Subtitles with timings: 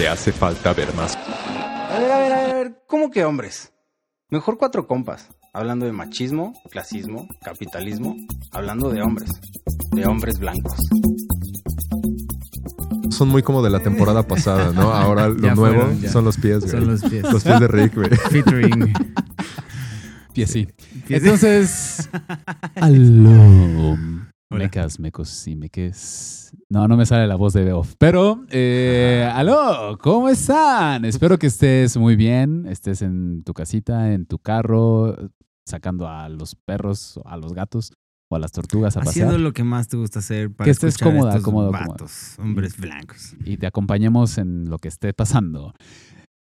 [0.00, 1.14] Te hace falta ver más.
[1.14, 3.74] A ver, a ver, a ver, ¿cómo que hombres?
[4.30, 8.16] Mejor cuatro compas, hablando de machismo, clasismo, capitalismo,
[8.50, 9.30] hablando de hombres,
[9.90, 10.78] de hombres blancos.
[13.10, 14.90] Son muy como de la temporada pasada, ¿no?
[14.90, 16.70] Ahora lo Ya nuevo fueron, son los pies, güey.
[16.70, 17.22] Son los pies.
[17.30, 18.08] Los pies de Rick, güey.
[18.30, 18.94] Featuring.
[20.32, 20.66] Pies sí.
[21.10, 22.08] Entonces.
[22.76, 23.98] Aló.
[24.50, 26.52] Mecas, mecos y meques.
[26.68, 27.94] No, no me sale la voz de Beof.
[27.98, 31.04] Pero, eh, aló, ¿cómo están?
[31.04, 32.66] Espero que estés muy bien.
[32.66, 35.16] Estés en tu casita, en tu carro,
[35.64, 37.92] sacando a los perros, a los gatos
[38.28, 39.40] o a las tortugas a Haciendo pasear.
[39.40, 41.88] lo que más te gusta hacer para Que estés cómoda, estos cómodo, cómodo.
[41.88, 43.34] vatos, hombres blancos.
[43.44, 45.74] y te acompañemos en lo que esté pasando.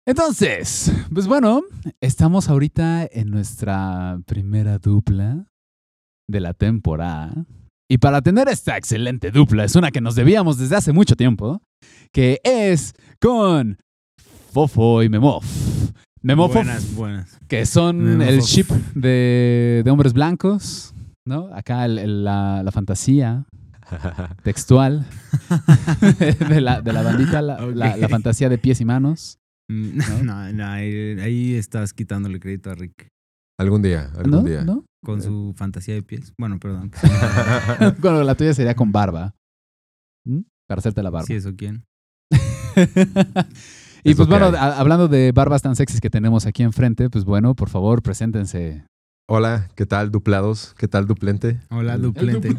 [0.07, 1.61] Entonces, pues bueno,
[2.02, 5.45] estamos ahorita en nuestra primera dupla
[6.27, 7.45] de la temporada.
[7.91, 11.61] Y para tener esta excelente dupla, es una que nos debíamos desde hace mucho tiempo,
[12.13, 13.79] que es con
[14.51, 15.43] Fofo y Memof.
[16.21, 17.37] Memof, Buenas, buenas.
[17.47, 18.29] que son Memofof.
[18.33, 20.93] el ship de, de hombres blancos,
[21.25, 21.49] ¿no?
[21.53, 23.45] Acá el- el- la, la fantasía
[24.43, 25.05] textual
[26.49, 28.11] de, la, de la bandita, la, la- la Ok.
[28.11, 29.37] fantasía de pies y manos.
[29.71, 33.07] Mm, No, no, ahí, ahí estás quitándole crédito a Rick
[33.59, 34.41] Algún día, algún ¿No?
[34.43, 34.63] día.
[34.63, 34.85] ¿No?
[35.03, 36.33] Con su fantasía de pies.
[36.38, 36.92] Bueno, perdón.
[38.00, 39.36] bueno, la tuya sería con barba.
[40.25, 40.42] ¿Mm?
[40.67, 41.25] Para hacerte la barba.
[41.25, 41.86] Sí, eso quién.
[42.31, 42.36] y
[42.80, 47.25] Es pues lo que bueno, hablando de barbas tan sexys que tenemos aquí enfrente, pues
[47.25, 48.86] bueno, por favor, preséntense.
[49.31, 50.73] Hola, ¿qué tal, duplados?
[50.76, 51.59] ¿Qué tal, duplente?
[51.70, 52.49] Hola, duplente.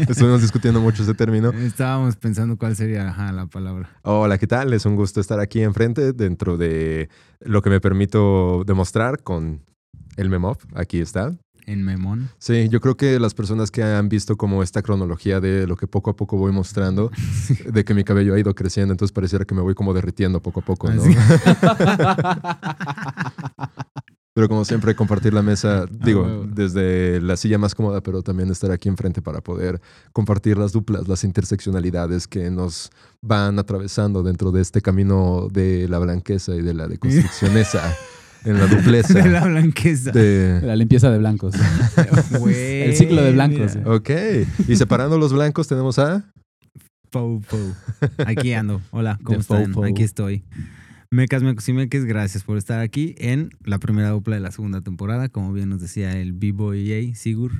[0.00, 1.50] Estuvimos discutiendo mucho ese término.
[1.50, 3.88] Estábamos pensando cuál sería ajá, la palabra.
[4.02, 4.72] Hola, ¿qué tal?
[4.72, 7.08] Es un gusto estar aquí enfrente dentro de
[7.38, 9.62] lo que me permito demostrar con
[10.16, 10.58] el Memov.
[10.74, 11.36] Aquí está.
[11.66, 12.30] En Memón.
[12.38, 15.86] Sí, yo creo que las personas que han visto como esta cronología de lo que
[15.86, 17.10] poco a poco voy mostrando,
[17.72, 20.60] de que mi cabello ha ido creciendo, entonces pareciera que me voy como derritiendo poco
[20.60, 21.02] a poco, ¿no?
[24.34, 26.44] Pero como siempre, compartir la mesa, digo, huevo.
[26.44, 29.80] desde la silla más cómoda, pero también estar aquí enfrente para poder
[30.12, 32.90] compartir las duplas, las interseccionalidades que nos
[33.22, 37.96] van atravesando dentro de este camino de la blanqueza y de la deconstruccionesa
[38.44, 39.14] en la dupleza.
[39.22, 40.10] De la blanqueza.
[40.12, 41.54] de- La limpieza de blancos.
[42.46, 43.76] El ciclo de blancos.
[43.76, 43.90] mira.
[43.92, 44.10] Ok,
[44.68, 46.24] y separando los blancos tenemos a...
[47.10, 47.60] Pou, pou.
[48.26, 48.80] Aquí ando.
[48.90, 49.72] Hola, ¿cómo De están?
[49.72, 49.84] pou.
[49.84, 50.42] Aquí estoy.
[51.10, 54.80] Mecas, mecos y meques, gracias por estar aquí en la primera dupla de la segunda
[54.80, 55.28] temporada.
[55.28, 57.52] Como bien nos decía el B-Boy EA, Sigur.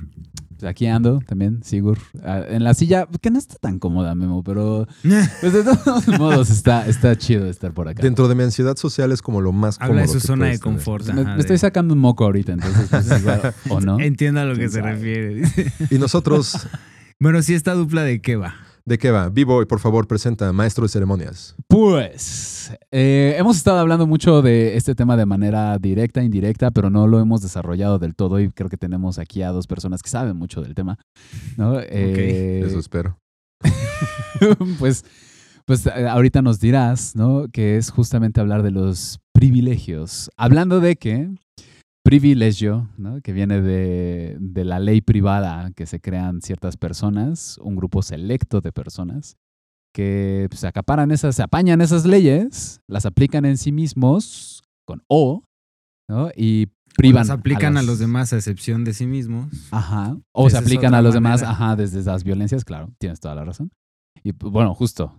[0.59, 1.97] Pues aquí ando también, Sigur.
[2.23, 4.87] ah, En la silla, que no está tan cómoda, Memo, pero
[5.41, 8.01] pues de todos modos está, está chido estar por acá.
[8.01, 10.45] Dentro de mi ansiedad social es como lo más Habla de cómodo su que zona
[10.47, 11.05] de confort.
[11.07, 13.99] me, ajá, me de- estoy sacando un moco ahorita, entonces pues, igual, o no.
[14.05, 14.91] Entiendo a lo que ¿Quién se sabe?
[14.93, 15.73] refiere.
[15.91, 16.67] Y nosotros,
[17.19, 18.55] bueno, sí, esta dupla de qué va.
[18.85, 19.29] ¿De qué va?
[19.29, 21.55] B-Boy, por favor, presenta maestro de ceremonias.
[21.67, 27.07] Pues eh, hemos estado hablando mucho de este tema de manera directa, indirecta, pero no
[27.07, 30.37] lo hemos desarrollado del todo y creo que tenemos aquí a dos personas que saben
[30.37, 30.99] mucho del tema.
[31.57, 31.79] ¿no?
[31.79, 33.17] Eh, Eso espero.
[34.79, 35.03] pues,
[35.65, 37.47] pues eh, ahorita nos dirás, ¿no?
[37.51, 40.29] Que es justamente hablar de los privilegios.
[40.37, 41.29] Hablando de que
[42.05, 43.19] privilegio, ¿no?
[43.21, 48.61] Que viene de, de la ley privada que se crean ciertas personas, un grupo selecto
[48.61, 49.37] de personas
[49.93, 55.43] que pues, acaparan esas, se apañan esas leyes, las aplican en sí mismos con O,
[56.07, 56.29] ¿no?
[56.35, 57.21] Y privan.
[57.21, 59.47] Las aplican a las- los demás a excepción de sí mismos.
[59.71, 60.15] Ajá.
[60.31, 61.51] O se Esa aplican a los demás, manera.
[61.51, 63.71] ajá, desde las violencias, claro, tienes toda la razón.
[64.23, 65.17] Y pues, bueno, justo,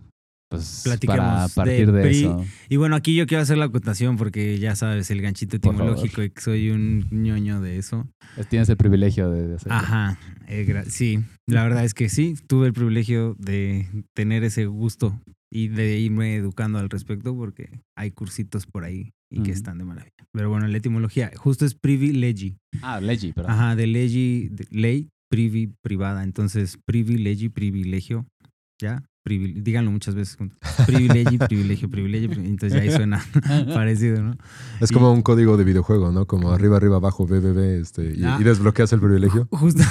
[0.49, 2.45] pues Platiquemos para partir de, eso.
[2.69, 6.29] Y bueno, aquí yo quiero hacer la acotación porque ya sabes, el ganchito etimológico y
[6.29, 8.07] que soy un ñoño de eso.
[8.49, 9.71] Tienes el privilegio de, de hacer.
[9.71, 15.19] Ajá, eh, sí, la verdad es que sí, tuve el privilegio de tener ese gusto
[15.51, 19.85] y de irme educando al respecto porque hay cursitos por ahí y que están de
[19.85, 20.13] maravilla.
[20.31, 22.57] Pero bueno, la etimología, justo es privilegi.
[22.81, 23.51] Ah, legi, perdón.
[23.51, 26.23] Ajá, de legi, de ley, privi, privada.
[26.23, 28.25] Entonces, privilegi, privilegio,
[28.81, 29.03] ¿ya?
[29.27, 30.57] Díganlo muchas veces juntos.
[30.85, 32.49] Privilegio, privilegio, privilegio, privilegio.
[32.49, 33.23] Entonces ya ahí suena
[33.73, 34.37] parecido, ¿no?
[34.79, 36.25] Es Y- como un código de videojuego, ¿no?
[36.25, 38.37] Como arriba, arriba, abajo, B, B, B, este, y, Ah.
[38.39, 39.47] y desbloqueas el privilegio.
[39.51, 39.83] Justo.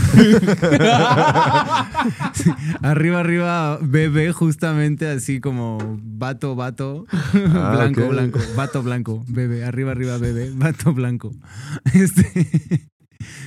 [2.34, 2.50] Sí,
[2.82, 9.92] arriba, arriba, bebé, justamente así como vato, vato, Ah, blanco, blanco, vato blanco, bebé, arriba,
[9.92, 11.32] arriba, bebé, vato blanco.
[11.94, 12.88] Este,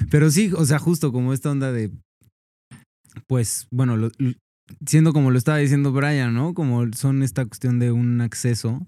[0.10, 1.92] pero sí, o sea, justo como esta onda de,
[3.28, 4.12] pues, bueno, lo-
[4.86, 6.54] siendo como lo estaba diciendo Brian, ¿no?
[6.54, 8.86] Como son esta cuestión de un acceso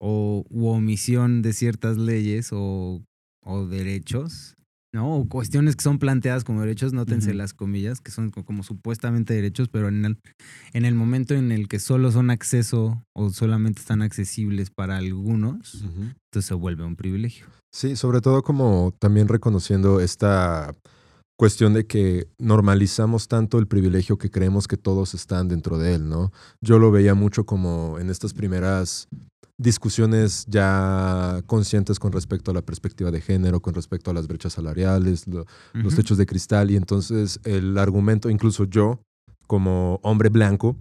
[0.00, 3.02] o u omisión de ciertas leyes o,
[3.44, 4.56] o derechos,
[4.92, 5.16] ¿no?
[5.16, 7.38] O cuestiones que son planteadas como derechos, nótense Ujú.
[7.38, 10.18] las comillas, que son co- como supuestamente derechos, pero en el,
[10.74, 15.82] en el momento en el que solo son acceso o solamente están accesibles para algunos,
[15.84, 17.46] entonces se vuelve un privilegio.
[17.72, 20.74] Sí, sobre todo como también reconociendo esta
[21.38, 26.08] cuestión de que normalizamos tanto el privilegio que creemos que todos están dentro de él,
[26.08, 26.32] ¿no?
[26.62, 29.08] Yo lo veía mucho como en estas primeras
[29.58, 34.52] discusiones ya conscientes con respecto a la perspectiva de género, con respecto a las brechas
[34.54, 39.00] salariales, lo- los techos de cristal, y entonces el argumento, incluso yo,
[39.46, 40.76] como hombre blanco,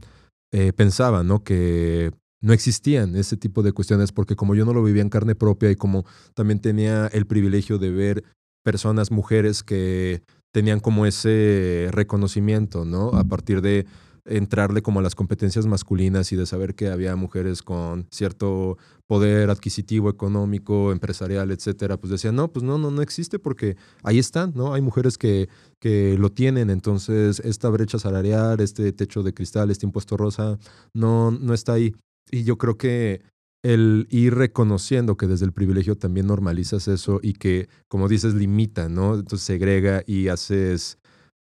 [0.54, 1.44] eh, pensaba, ¿no?
[1.44, 2.12] Que
[2.42, 5.72] no existían ese tipo de cuestiones porque como yo no lo vivía en carne propia
[5.72, 8.24] y como también tenía el privilegio de ver
[8.64, 10.22] personas, mujeres que
[10.56, 13.10] tenían como ese reconocimiento, ¿no?
[13.10, 13.86] A partir de
[14.24, 19.50] entrarle como a las competencias masculinas y de saber que había mujeres con cierto poder
[19.50, 24.54] adquisitivo, económico, empresarial, etcétera, pues decían, no, pues no, no, no existe porque ahí están,
[24.56, 24.74] ¿no?
[24.74, 25.50] Hay mujeres que,
[25.82, 30.58] que lo tienen, entonces esta brecha salarial, este techo de cristal, este impuesto rosa,
[30.94, 31.94] no, no está ahí.
[32.32, 33.24] Y yo creo que
[33.66, 38.90] el ir reconociendo que desde el privilegio también normalizas eso y que, como dices, limita,
[38.90, 39.16] ¿no?
[39.16, 41.00] Entonces segrega y haces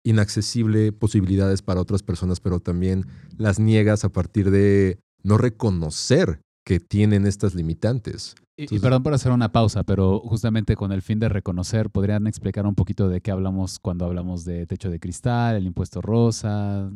[0.05, 3.07] inaccesible posibilidades para otras personas, pero también
[3.39, 8.35] las niegas a partir de no reconocer que tienen estas limitantes.
[8.59, 12.67] Y, perdón por hacer una pausa, pero justamente con el fin de reconocer, ¿podrían explicar
[12.67, 16.91] un poquito de qué hablamos cuando hablamos de techo de cristal, el impuesto rosa?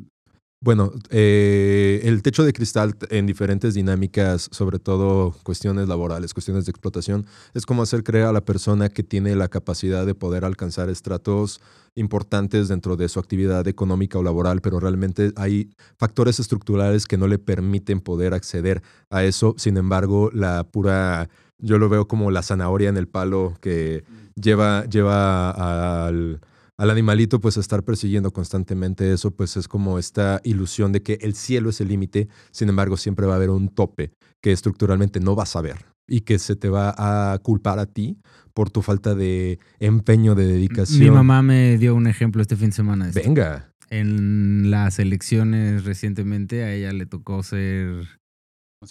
[0.65, 6.71] Bueno, eh, el techo de cristal en diferentes dinámicas, sobre todo cuestiones laborales, cuestiones de
[6.71, 10.89] explotación, es como hacer creer a la persona que tiene la capacidad de poder alcanzar
[10.89, 11.61] estratos
[11.97, 15.69] importantes dentro de su actividad económica o laboral, pero realmente hay
[15.99, 19.55] factores estructurales que no le permiten poder acceder a eso.
[19.59, 21.29] Sin embargo, la pura,
[21.59, 24.03] yo lo veo como la zanahoria en el palo que
[24.35, 26.41] lleva, lleva al,
[26.77, 31.35] al animalito pues estar persiguiendo constantemente eso, pues es como esta ilusión de que el
[31.35, 34.13] cielo es el límite, sin embargo siempre va a haber un tope
[34.43, 38.19] que estructuralmente no vas a ver y que se te va a culpar a ti
[38.53, 41.01] por tu falta de empeño, de dedicación.
[41.01, 43.09] Mi mamá me dio un ejemplo este fin de semana.
[43.09, 43.23] de.
[43.23, 43.71] Venga.
[43.91, 48.09] En las elecciones recientemente a ella le tocó ser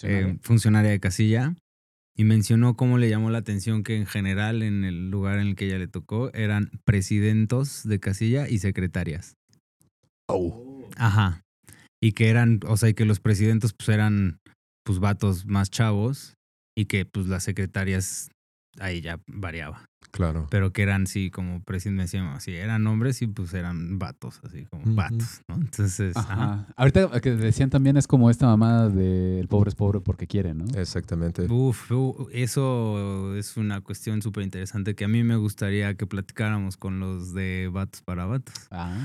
[0.02, 1.54] eh, funcionaria de casilla
[2.16, 5.56] y mencionó cómo le llamó la atención que en general en el lugar en el
[5.56, 9.36] que ella le tocó eran presidentos de casilla y secretarias.
[10.96, 11.42] Ajá.
[12.00, 14.38] Y que eran, o sea, y que los presidentes pues eran
[14.84, 16.34] pues vatos más chavos
[16.76, 18.30] y que pues las secretarias
[18.78, 19.86] ahí ya variaba.
[20.14, 20.46] Claro.
[20.48, 24.64] Pero que eran sí como presidentes decíamos así, eran hombres y pues eran vatos, así
[24.66, 24.94] como Ujú.
[24.94, 25.56] vatos, ¿no?
[25.56, 26.32] Entonces, ajá.
[26.34, 26.66] Ajá.
[26.76, 30.54] Ahorita que decían también es como esta mamada de el pobre es pobre porque quiere,
[30.54, 30.66] ¿no?
[30.76, 31.46] Exactamente.
[31.50, 31.90] Uf,
[32.32, 37.34] eso es una cuestión súper interesante que a mí me gustaría que platicáramos con los
[37.34, 38.96] de Vatos para Vatos, Ah.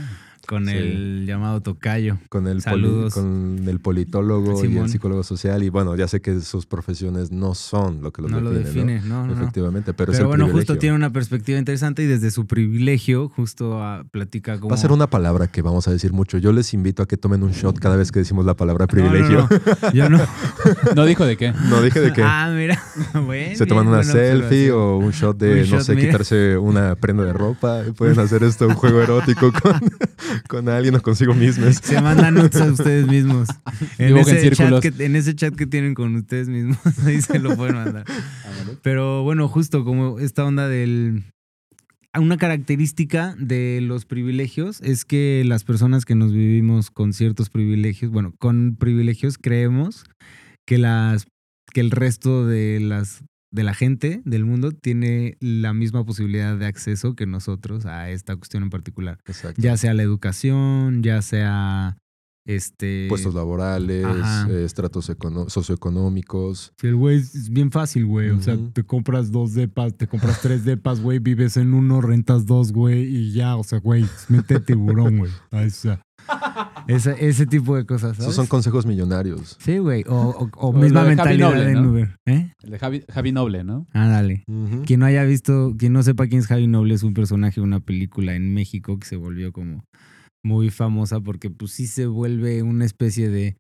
[0.48, 0.72] con Sí.
[0.74, 2.18] el llamado Tocayo.
[2.30, 3.14] Con el, poli- Saludos.
[3.14, 5.64] con el politólogo y el psicólogo social.
[5.64, 9.02] Y bueno, ya sé que sus profesiones no son lo que los no lo define,
[9.02, 9.34] no, ¿no?
[9.34, 10.74] Efectivamente, pero, es Pero el bueno, privilegio.
[10.74, 14.70] justo tiene una perspectiva interesante y desde su privilegio justo ah, platica como...
[14.70, 16.38] Va a ser una palabra que vamos a decir mucho.
[16.38, 19.02] Yo les invito a que tomen un shot cada vez que decimos la palabra No,
[19.02, 19.50] no, privilegio.
[19.82, 20.20] no, Yo no.
[20.96, 21.54] No dijo de qué.
[21.70, 22.82] No, dije de que Ah, mira.
[23.26, 26.08] Bueno, se toman una selfie o un shot de, Un no shot, sé, mira.
[26.08, 27.84] quitarse una prenda de ropa.
[27.98, 29.80] Pueden hacer esto, un juego erótico con,
[30.48, 31.78] con alguien o consigo mismos.
[31.82, 33.48] Se mandan notes a ustedes mismos.
[33.98, 34.82] En ese, chat círculos.
[34.82, 38.06] que, en ese chat que tienen con ustedes mismos, ahí se lo pueden mandar.
[38.82, 40.89] Pero bueno, justo como esta onda del...
[42.18, 48.12] Una característica de los privilegios es que las personas que nos vivimos con ciertos privilegios,
[48.12, 50.06] bueno, con privilegios creemos
[50.66, 51.28] que las
[51.72, 56.68] que el resto de las de la gente del mundo tiene la misma posibilidad de
[56.68, 59.62] acceso que nosotros a esta cuestión en particular Exacto.
[59.62, 61.98] ya sea la educación, ya sea
[62.46, 63.06] este...
[63.10, 64.06] Puestos laborales,
[64.50, 65.12] eh, estratos
[65.48, 66.74] socioeconómicos.
[66.80, 68.30] Sí, el güey es bien fácil, güey.
[68.30, 72.46] O sea, te compras dos depas, te compras tres depas, güey, vives en uno, rentas
[72.46, 75.32] dos, güey, y ya, o sea, güey, mete tiburón, güey.
[75.52, 76.02] Ah, o sea,
[76.88, 78.20] esa- ese tipo de cosas, ¿sabes?
[78.22, 79.58] Esos son consejos millonarios.
[79.60, 80.04] Sí, güey.
[80.08, 81.90] O, o, o O misma de Javi mentalidad Noble, en ¿no?
[81.92, 82.18] Uber.
[82.26, 82.54] ¿Eh?
[82.64, 83.88] El de Javi, Javi Noble, ¿no?
[83.94, 84.44] Ah, dale.
[84.86, 87.66] Quien no haya visto, quien no sepa quién es Javi Noble, es un personaje de
[87.66, 89.84] una película en México que se volvió como
[90.44, 93.58] muy famosa porque pues sí se vuelve una especie de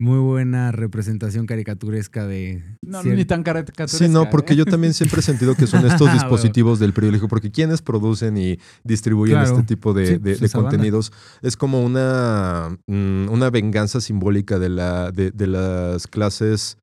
[0.00, 2.62] muy buena representación caricaturesca de...
[2.82, 3.98] No, cier- ni tan caricaturesca.
[3.98, 4.56] Sí, no, porque ¿eh?
[4.56, 8.36] yo también siempre he sentido que son estos Ah, dispositivos del privilegio, porque quienes producen
[8.36, 9.54] y distribuyen Claro.
[9.56, 10.70] este tipo de, Sí, de- pues de esa banda.
[10.70, 11.12] contenidos
[11.42, 16.78] es como una, mm, una venganza simbólica de, la, de, de las clases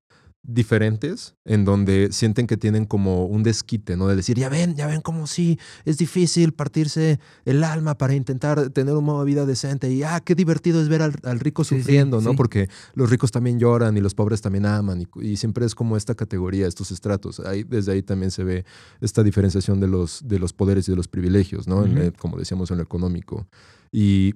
[0.47, 4.07] diferentes, en donde sienten que tienen como un desquite, ¿no?
[4.07, 8.69] De decir, ya ven, ya ven cómo sí, es difícil partirse el alma para intentar
[8.69, 11.63] tener un modo de vida decente y, ah, qué divertido es ver al, al rico
[11.63, 12.31] Sí, sí, sufriendo, ¿no?
[12.31, 12.35] sí.
[12.37, 15.97] Porque los ricos también lloran y los pobres también aman y, y siempre es como
[15.97, 17.39] esta categoría, estos estratos.
[17.39, 18.65] Ahí, desde ahí también se ve
[19.01, 21.85] esta diferenciación de los, de los poderes y de los privilegios, ¿no?
[21.85, 23.47] En, como decíamos en lo económico.
[23.91, 24.35] Y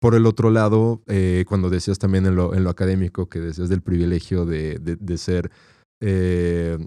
[0.00, 3.68] por el otro lado, eh, cuando decías también en lo, en lo académico, que decías
[3.68, 5.50] del privilegio de, de- de ser,
[6.00, 6.78] eh,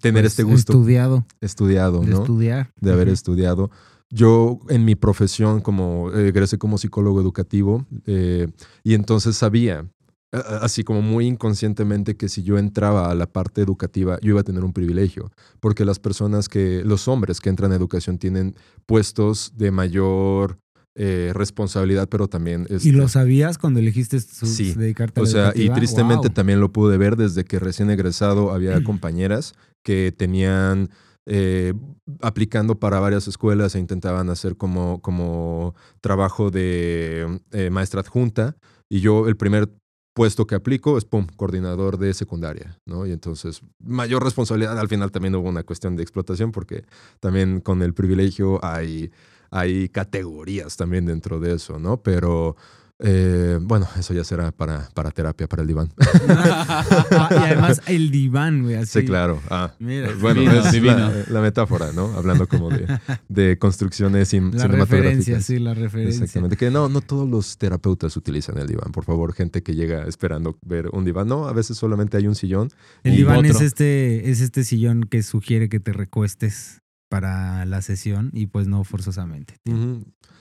[0.00, 1.26] tener pues, este gusto Estudiado.
[1.40, 2.20] estudiado, De ¿no?
[2.22, 2.70] estudiar.
[2.80, 3.70] de haber estudiado.
[4.10, 8.48] Yo en mi profesión como eh, egresé como psicólogo educativo eh,
[8.84, 9.84] y entonces sabía,
[10.32, 14.44] así como muy inconscientemente, que si yo entraba a la parte educativa yo iba a
[14.44, 18.54] tener un privilegio, porque las personas que, los hombres que entran a educación tienen
[18.86, 20.58] puestos de mayor
[20.96, 22.66] eh, responsabilidad, pero también...
[22.70, 24.72] ¿Y este, lo sabías cuando elegiste su- Sí.
[24.74, 25.74] dedicarte a o la sea, y educativa?
[25.74, 26.34] tristemente Wow.
[26.34, 30.88] también lo pude ver desde que recién egresado había compañeras que tenían
[31.28, 31.74] eh,
[32.22, 38.56] aplicando para varias escuelas e intentaban hacer como, como trabajo de eh, maestra adjunta
[38.88, 39.68] y yo el primer
[40.14, 43.04] puesto que aplico es, pum, coordinador de secundaria, ¿no?
[43.06, 46.84] Y entonces, mayor responsabilidad, al final también hubo una cuestión de explotación porque
[47.20, 49.10] también con el privilegio hay,
[49.50, 52.02] hay categorías también dentro de eso, ¿no?
[52.02, 52.56] Pero...
[52.98, 55.92] eh, bueno, eso ya será para, para terapia, para el diván.
[56.30, 59.00] Ah, y además el diván, güey, así.
[59.00, 59.38] Sí, claro.
[59.50, 60.08] Ah, Mira.
[60.18, 60.96] bueno, Divino, es divino.
[60.96, 62.06] La, la metáfora, ¿no?
[62.16, 62.86] Hablando como de,
[63.28, 64.88] de construcciones cin- La cinematográficas.
[64.90, 66.24] referencia, sí, la referencia.
[66.24, 66.56] Exactamente.
[66.56, 68.92] Que no, no todos los terapeutas utilizan el diván.
[68.92, 71.28] Por favor, gente que llega esperando ver un diván.
[71.28, 72.70] No, a veces solamente hay un sillón.
[73.04, 77.82] El Y diván es este, es este sillón que sugiere que te recuestes para la
[77.82, 79.54] sesión y pues no forzosamente.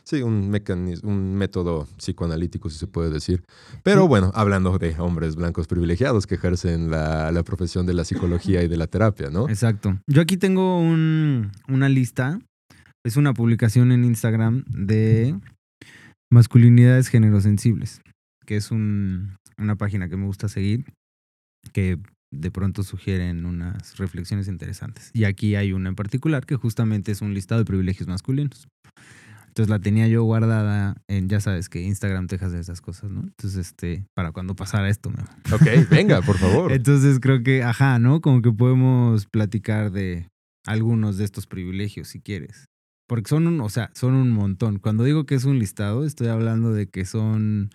[0.04, 3.44] Sí, un mecanismo, un método psicoanalítico, si se puede decir.
[3.84, 8.62] Pero bueno, hablando de hombres blancos privilegiados que ejercen la, la profesión de la psicología
[8.64, 9.48] y de la terapia, ¿no?
[9.50, 10.00] Exacto.
[10.08, 12.40] Yo aquí tengo un- una lista.
[13.04, 15.40] Es una publicación en Instagram de
[16.32, 18.02] masculinidades generosensibles,
[18.46, 20.86] que es un- una página que me gusta seguir,
[21.72, 21.98] que
[22.36, 25.12] de pronto sugieren unas reflexiones interesantes.
[25.14, 28.68] Y aquí hay una en particular que justamente es un listado de privilegios masculinos.
[29.48, 33.22] Entonces la tenía yo guardada en, ya sabes que Instagram te hace esas cosas, ¿no?
[33.22, 35.24] Entonces, este, para cuando pasara esto, me
[35.56, 36.72] Ok, venga, por favor.
[36.74, 38.20] entonces creo que, ajá, ¿no?
[38.20, 40.28] Como que podemos platicar de
[40.66, 42.66] algunos de estos privilegios si quieres.
[43.08, 44.80] Porque son un, o sea, son un montón.
[44.80, 47.70] Cuando digo que es un listado, estoy hablando de que son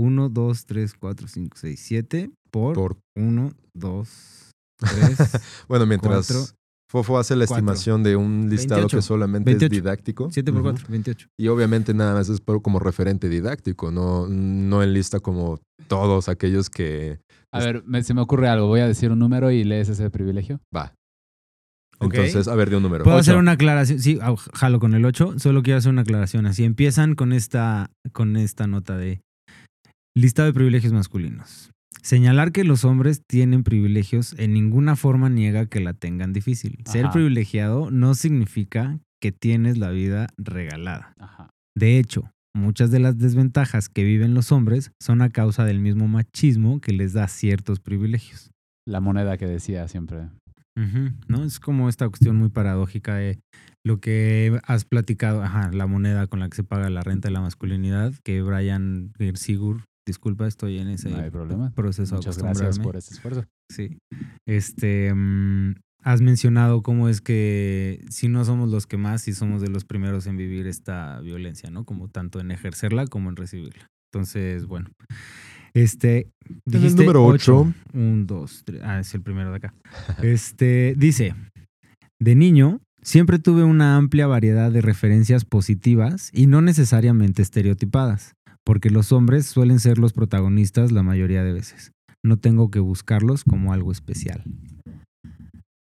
[0.00, 5.18] 1, 2, 3, 4, 5, 6, 7 por Por 1, 2, 3,
[5.68, 6.46] Bueno, mientras Cuatro.
[6.90, 7.56] Fofo hace la Cuatro.
[7.58, 8.96] estimación de un listado 28.
[8.96, 9.66] que solamente 28.
[9.72, 10.28] es didáctico.
[10.32, 10.70] 7 por Ujú.
[10.72, 11.26] 4, 28.
[11.38, 16.28] Y obviamente nada más es por- como referente didáctico, no, no en lista como todos
[16.28, 17.20] aquellos que
[17.52, 18.66] A ver, me- se me ocurre algo.
[18.66, 20.60] Voy a decir un número y lees ese privilegio.
[20.74, 20.94] va.
[22.00, 23.04] Entonces, a ver, de un número.
[23.04, 23.98] Puedo hacer una aclaración.
[24.00, 24.18] Sí,
[24.54, 25.34] jalo con el 8.
[25.38, 26.46] Solo quiero hacer una aclaración.
[26.46, 29.20] Así empiezan con esta, con esta nota de
[30.16, 31.70] lista de privilegios masculinos.
[32.02, 36.78] Señalar que los hombres tienen privilegios en ninguna forma niega que la tengan difícil.
[36.86, 41.14] Ser privilegiado no significa que tienes la vida regalada.
[41.18, 41.50] Ajá.
[41.76, 46.08] De hecho, muchas de las desventajas que viven los hombres son a causa del mismo
[46.08, 48.50] machismo que les da ciertos privilegios.
[48.86, 50.28] La moneda que decía siempre.
[51.28, 51.44] ¿No?
[51.44, 53.38] Es como esta cuestión muy paradójica de
[53.84, 57.34] lo que has platicado, ajá, la moneda con la que se paga la renta de
[57.34, 61.72] la masculinidad, que Brian Sigur, disculpa, estoy en ese No hay problema.
[61.72, 63.44] proceso Muchas gracias por este esfuerzo.
[63.70, 63.98] Sí.
[64.44, 69.62] Este, mm, has mencionado cómo es que si no somos los que más, sí somos
[69.62, 71.84] de los primeros en vivir esta violencia, ¿no?
[71.84, 73.88] Como tanto en ejercerla como en recibirla.
[74.12, 74.90] Entonces, bueno.
[75.72, 76.28] Este.
[76.44, 77.72] En el dijiste número ocho.
[77.92, 78.80] Un, dos, tres.
[78.84, 79.74] Ah, es el primero de acá.
[80.22, 81.34] Este, dice:
[82.18, 88.34] De niño, siempre tuve una amplia variedad de referencias positivas y no necesariamente estereotipadas.
[88.64, 91.92] Porque los hombres suelen ser los protagonistas la mayoría de veces.
[92.22, 94.44] No tengo que buscarlos como algo especial.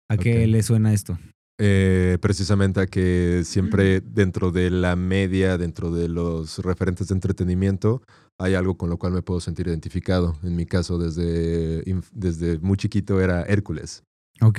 [0.09, 1.19] ¿A qué le suena esto?
[1.63, 8.03] Eh, precisamente a que siempre dentro de la media, dentro de los referentes de entretenimiento,
[8.39, 10.39] hay algo con lo cual me puedo sentir identificado.
[10.43, 14.03] En mi caso, desde, desde muy chiquito era Hércules.
[14.41, 14.59] Ok,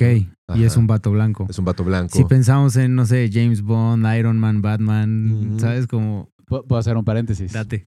[0.54, 1.46] y es un vato blanco.
[1.50, 2.16] Es un vato blanco.
[2.16, 5.56] Si pensamos en, no sé, James Bond, Iron Man, Batman.
[5.58, 5.88] ¿sabes?
[5.88, 7.52] Como, Pu- Puedo hacer un paréntesis.
[7.52, 7.86] date.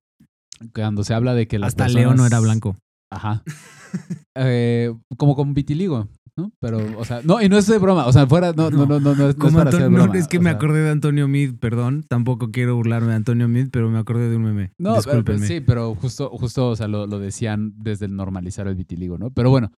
[0.73, 2.05] Cuando se habla de que las Hasta personas...
[2.05, 2.77] Leo no era blanco.
[3.11, 3.43] Ajá.
[4.37, 6.51] Eh, como con vitiligo, ¿no?
[6.59, 8.05] Pero, o sea, no, y no es de broma.
[8.07, 10.37] O sea, fuera, no, no, no, no, no, es- no es hacer no, es que
[10.37, 12.03] o me sea, acordé de Antonio Mid, perdón.
[12.09, 14.73] Tampoco quiero burlarme de Antonio Mid, pero me acordé de un meme.
[14.77, 18.75] No, pero- sí, pero justo, justo, o sea, lo, lo decían desde el normalizar el
[18.75, 19.29] vitiligo, ¿no?
[19.31, 19.71] Pero bueno,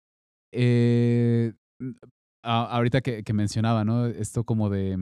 [0.51, 1.53] eh,
[2.43, 4.07] a- ahorita que, que mencionaba, ¿no?
[4.07, 4.97] Esto como de,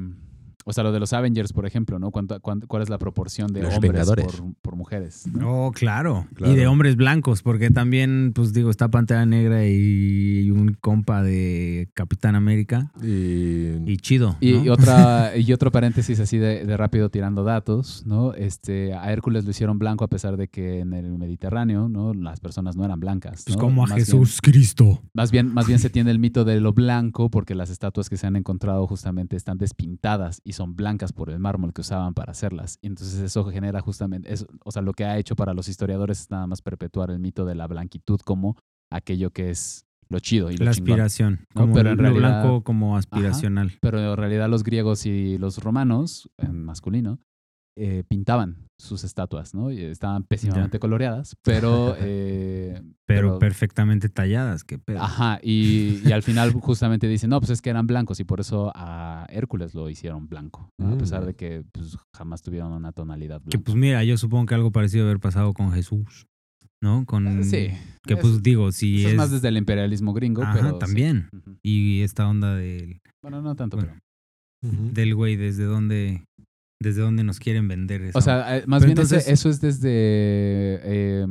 [0.68, 2.12] o sea, lo de los Avengers, por ejemplo, ¿no?
[2.12, 4.26] ¿Cuánto, cuánto- cuál es la proporción de Los hombres Vengadores.
[4.42, 5.26] por, por mujeres?
[5.32, 5.68] ¿no?
[5.68, 6.28] Oh, claro.
[6.34, 6.52] Claro.
[6.52, 11.90] Y de hombres blancos, porque también, pues digo, está Pantera Negra y un compa de
[11.94, 12.92] Capitán América.
[13.04, 14.38] Y, Y chido.
[14.42, 14.64] Y, ¿no?
[14.66, 18.34] y otra, y otro paréntesis así de, de rápido tirando datos, ¿no?
[18.34, 22.14] Este, a Hércules lo hicieron blanco a pesar de que en el Mediterráneo, ¿no?
[22.14, 23.44] Las personas no eran blancas.
[23.46, 25.02] Pues como a Más bien- Jesús Cristo.
[25.14, 28.18] Más bien, más bien se tiene el mito de lo blanco porque las estatuas que
[28.18, 32.32] se han encontrado justamente están despintadas y son blancas por el mármol que usaban para
[32.32, 32.80] hacerlas.
[32.82, 36.22] Y entonces eso genera justamente, eso, o sea, lo que ha hecho para los historiadores
[36.22, 38.58] es nada más perpetuar el mito de la blanquitud como
[38.92, 40.92] aquello que es lo chido y lo La chingón.
[40.92, 41.40] aspiración.
[41.56, 43.74] No, como pero en lo realidad- blanco como aspiracional.
[43.82, 47.20] Pero en realidad los griegos y los romanos, en masculino,
[47.78, 49.72] eh, pintaban sus estatuas, ¿no?
[49.72, 51.96] Y estaban pésimamente coloreadas, pero...
[52.00, 55.02] eh, Pero, perfectamente talladas, qué pedo.
[55.02, 58.40] Ajá, y, y al final justamente dicen, no, pues es que eran blancos y por
[58.40, 60.94] eso a Hércules lo hicieron blanco, ¿no?
[60.94, 61.26] a pesar Mm.
[61.28, 63.66] de que pues, jamás tuvieron una tonalidad Que blanca.
[63.66, 66.28] pues mira, yo supongo que algo parecido haber pasado con Jesús,
[66.82, 67.06] ¿no?
[67.06, 67.68] Con Eh, sí,
[68.04, 70.78] Que pues digo, si eso es, es más desde el imperialismo gringo, Ajá, pero...
[70.78, 71.30] también.
[71.64, 73.94] Y esta onda del Bueno, no tanto, Bueno,
[74.62, 74.74] pero...
[74.94, 76.26] Del güey desde dónde
[76.80, 78.18] desde dónde nos quieren vender eso.
[78.18, 81.26] O sea, eh, más Pero bien ese- eso es desde eh,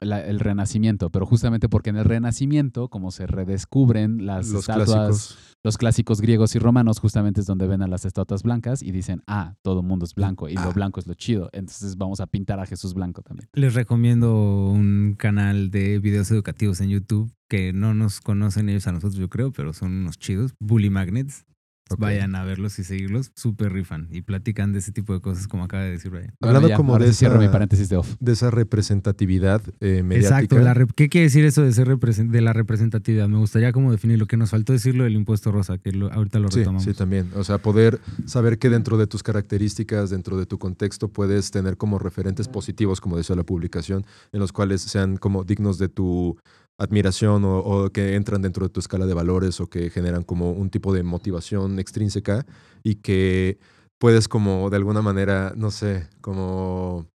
[0.00, 4.88] la- el Renacimiento, pero justamente porque en el Renacimiento, como se redescubren las Los estatuas,
[4.90, 5.38] clásicos.
[5.64, 9.22] los clásicos griegos y romanos, justamente es donde ven a las estatuas blancas y dicen,
[9.28, 10.64] ah, todo el mundo es blanco y Ah.
[10.64, 13.48] lo blanco es lo chido, entonces vamos a pintar a Jesús blanco también.
[13.54, 18.92] Les recomiendo un canal de videos educativos en YouTube que no nos conocen ellos a
[18.92, 20.52] nosotros, yo creo, pero son unos chidos.
[20.58, 21.44] Bully Magnets.
[21.94, 22.00] Ok.
[22.00, 23.30] Vayan a verlos y seguirlos.
[23.34, 26.34] Súper rifan y platican de ese tipo de cosas, como acaba de decir Brian.
[26.40, 28.14] Bueno, Hablando ya, como de cierro mi esa, paréntesis de off.
[28.20, 30.36] de esa representatividad eh, mediática.
[30.40, 30.58] Exacto.
[30.58, 33.28] la rep- ¿Qué quiere decir eso de ser de la representatividad?
[33.28, 36.38] Me gustaría como definir lo que nos faltó decirlo del impuesto rosa, que lo- ahorita
[36.38, 36.84] lo Sí, retomamos.
[36.84, 37.30] sí, también.
[37.36, 41.76] O sea, poder saber que dentro de tus características, dentro de tu contexto, puedes tener
[41.76, 46.36] como referentes positivos, como decía la publicación, en los cuales sean como dignos de tu
[46.78, 50.52] admiración o, o que entran dentro de tu escala de valores o que generan como
[50.52, 52.46] un tipo de motivación extrínseca
[52.82, 53.58] y que
[53.98, 57.11] puedes como de alguna manera, no sé, como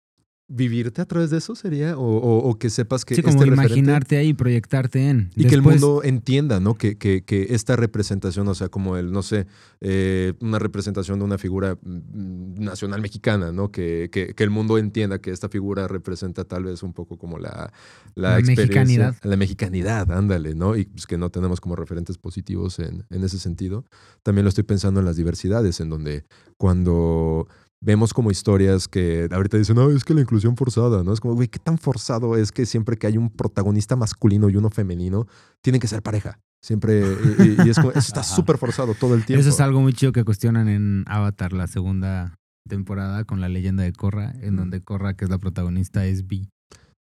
[0.56, 3.46] vivirte a través de eso sería o, o- o que sepas que Sí, como este
[3.50, 5.32] referente- imaginarte ahí, proyectarte en.
[5.36, 6.76] y que el mundo entienda, ¿no?
[6.76, 9.48] Que, que, que esta representación, o sea, como el, no sé,
[9.82, 13.72] eh, una representación de una figura mm, nacional mexicana, ¿no?
[13.72, 17.40] Que, que, que el mundo entienda que esta figura representa tal vez un poco como
[17.40, 17.74] la,
[18.16, 18.66] la, La experiencia.
[18.84, 19.16] mexicanidad.
[19.24, 20.76] La mexicanidad, ándale, ¿no?
[20.78, 23.86] Y pues que no tenemos como referentes positivos en, en ese sentido.
[24.22, 26.26] También lo estoy pensando en las diversidades, en donde
[26.58, 27.48] cuando
[27.84, 31.12] vemos como historias que ahorita dicen, no, es que la inclusión forzada, ¿no?
[31.14, 34.56] Es como, güey, ¿qué tan forzado es que siempre que hay un protagonista masculino y
[34.56, 35.28] uno femenino,
[35.62, 36.40] tienen que ser pareja?
[36.62, 39.42] Siempre, y, y- y es como, eso está súper forzado todo el tiempo.
[39.42, 42.36] Eso es algo muy chido que cuestionan en Avatar, la segunda
[42.70, 44.58] temporada, con la leyenda de Korra, en Mm.
[44.58, 46.48] donde Korra, que es la protagonista, es bi.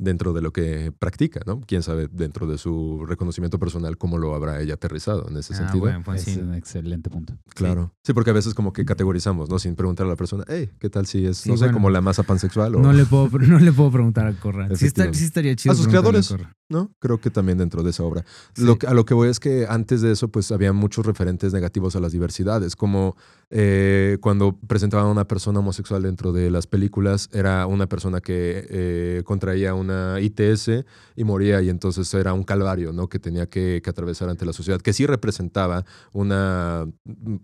[0.04, 1.62] Dentro de lo que practica, ¿no?
[1.62, 5.58] Quién sabe dentro de su reconocimiento personal cómo lo habrá ella aterrizado en ese Ah,
[5.58, 5.80] sentido.
[5.82, 6.40] bueno, pues es sí.
[6.40, 7.38] un excelente punto.
[7.54, 7.94] Claro.
[8.04, 8.14] Sí.
[8.14, 9.60] porque a veces como que categorizamos, ¿no?
[9.60, 11.74] Sin preguntar a la persona, hey, ¿qué tal si es, Sí, no sé, bueno.
[11.76, 12.80] como la masa pansexual o...
[12.80, 14.68] No le puedo, no le puedo preguntar a Korra.
[14.70, 15.20] Sí, está- Efectivamente.
[15.20, 15.74] sí estaría chido.
[15.74, 16.34] A sus creadores.
[16.70, 16.90] ¿no?
[17.00, 18.24] Creo que también dentro de esa obra.
[18.56, 18.64] Sí.
[18.64, 21.52] Lo que- a lo que voy es que antes de eso, pues había muchos referentes
[21.54, 23.16] negativos a las diversidades, como
[23.50, 28.66] eh, cuando presentaban a una persona homosexual dentro de las películas, era una persona que
[28.70, 29.91] eh, contraía una
[30.22, 33.08] ITS y moría, y entonces era un calvario, ¿no?
[33.10, 36.86] Que tenía que, que atravesar ante la sociedad, que sí representaba una,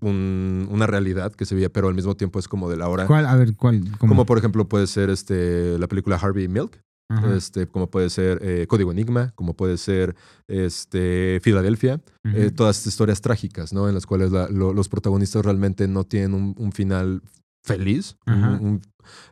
[0.01, 3.05] un- una realidad que se veía, pero al mismo tiempo es como de la hora.
[3.07, 3.25] ¿Cuál?
[3.25, 3.81] A ver, ¿cuál?
[3.97, 4.11] ¿Cómo?
[4.11, 7.35] Como por ejemplo puede ser este, la película Harvey Milk, Ajá.
[7.35, 10.15] este, como puede ser eh, Código Enigma, como puede ser
[10.47, 12.01] este, Filadelfia,
[12.33, 13.87] eh, todas estas historias trágicas, ¿no?
[13.87, 17.21] En las cuales la- lo- los protagonistas realmente no tienen un, un final
[17.67, 18.15] feliz
[18.61, 18.81] un-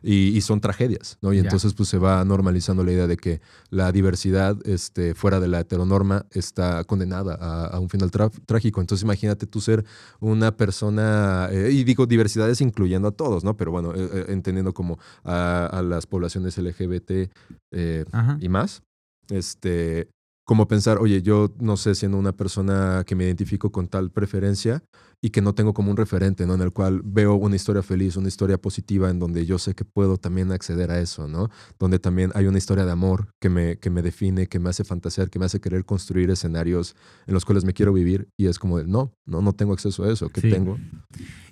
[0.02, 1.32] y, y son tragedias, ¿no?
[1.34, 5.48] Y entonces pues se va normalizando la idea de que la diversidad este, fuera de
[5.48, 8.10] la heteronorma está condenada a, a un final
[8.46, 8.80] trágico.
[8.80, 9.84] Entonces imagínate tú ser
[10.18, 13.56] una persona, eh, y digo diversidades incluyendo a todos, ¿no?
[13.58, 17.30] Pero bueno, eh, eh, entendiendo como a, a las poblaciones LGBT
[17.72, 18.04] eh,
[18.40, 18.82] y más,
[19.28, 20.08] este,
[20.46, 24.82] como pensar, oye, yo no sé, siendo una persona que me identifico con tal preferencia
[25.22, 26.54] y que no tengo como un referente, ¿no?
[26.54, 29.84] En el cual veo una historia feliz, una historia positiva, en donde yo sé que
[29.84, 31.50] puedo también acceder a eso, ¿no?
[31.78, 34.84] Donde también hay una historia de amor que me, que me define, que me hace
[34.84, 36.94] fantasear, que me hace querer construir escenarios
[37.26, 40.04] en los cuales me quiero vivir y es como de, no, no, no tengo acceso
[40.04, 40.50] a eso, ¿qué Sí.
[40.50, 40.78] tengo?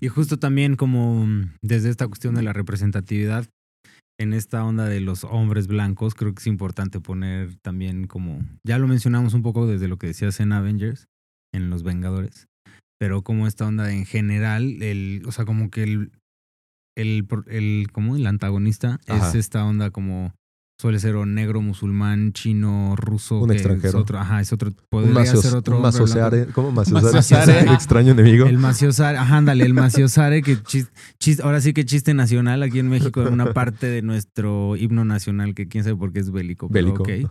[0.00, 3.46] Y justo también como mm, desde esta cuestión de la representatividad,
[4.20, 8.78] en esta onda de los hombres blancos, creo que es importante poner también como, ya
[8.78, 11.06] lo mencionamos un poco desde lo que decías en Avengers,
[11.52, 12.46] en Los Vengadores,
[12.98, 16.12] pero como esta onda en general, el, o sea, como que el,
[16.96, 20.34] el, el, como el antagonista es esta onda como
[20.76, 23.88] suele ser o negro, musulmán, chino, ruso, Un que extranjero.
[23.90, 27.12] Es otro, ajá, es otro, podría macios- ser otro un maciosare, ¿cómo maciosare?
[27.14, 27.72] Maciosare.
[27.72, 28.46] Extraño enemigo.
[28.46, 30.88] El maciosare, ajá, ándale, el maciosare, que chis-
[31.20, 35.04] chis- ahora sí que chiste nacional aquí en México, en una parte de nuestro himno
[35.04, 36.68] nacional, que quién sabe por qué es bélico.
[36.68, 37.28] pero Bélico.
[37.28, 37.30] ok.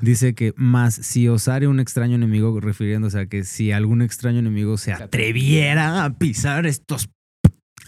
[0.00, 4.78] Dice que más si osare un extraño enemigo, refiriéndose a que si algún extraño enemigo
[4.78, 7.08] se atreviera a pisar estos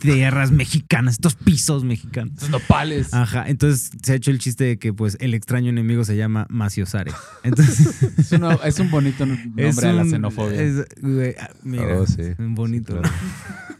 [0.00, 2.32] tierras mexicanas, estos pisos mexicanos.
[2.38, 3.14] Esos nopales.
[3.14, 6.46] Ajá, entonces se ha hecho el chiste de que pues el extraño enemigo se llama
[6.50, 7.12] Maciosare.
[7.44, 10.60] Entonces Es, una- es un bonito nombre es a la un- xenofobia.
[10.62, 12.22] es- güey, ah, mira, Oh, sí.
[12.38, 12.94] un bonito.
[12.94, 13.16] Sí, claro.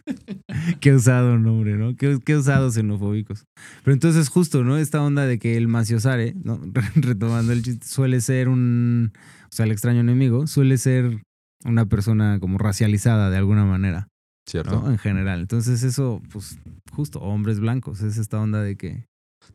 [0.80, 1.94] Qué usado nombre, ¿no?
[1.96, 3.44] Qué, qué usados xenofóbicos.
[3.84, 4.76] Pero entonces justo, ¿no?
[4.78, 6.60] Esta onda de que el maciosare, ¿no?
[6.96, 9.12] Retomando el chiste, suele ser un...
[9.44, 11.22] O sea, el extraño enemigo suele ser
[11.64, 14.08] una persona como racializada de alguna manera,
[14.50, 14.90] Cierto.
[14.90, 15.40] En general.
[15.40, 16.58] Entonces eso, pues,
[16.92, 19.06] justo, hombres blancos, es esta onda de que...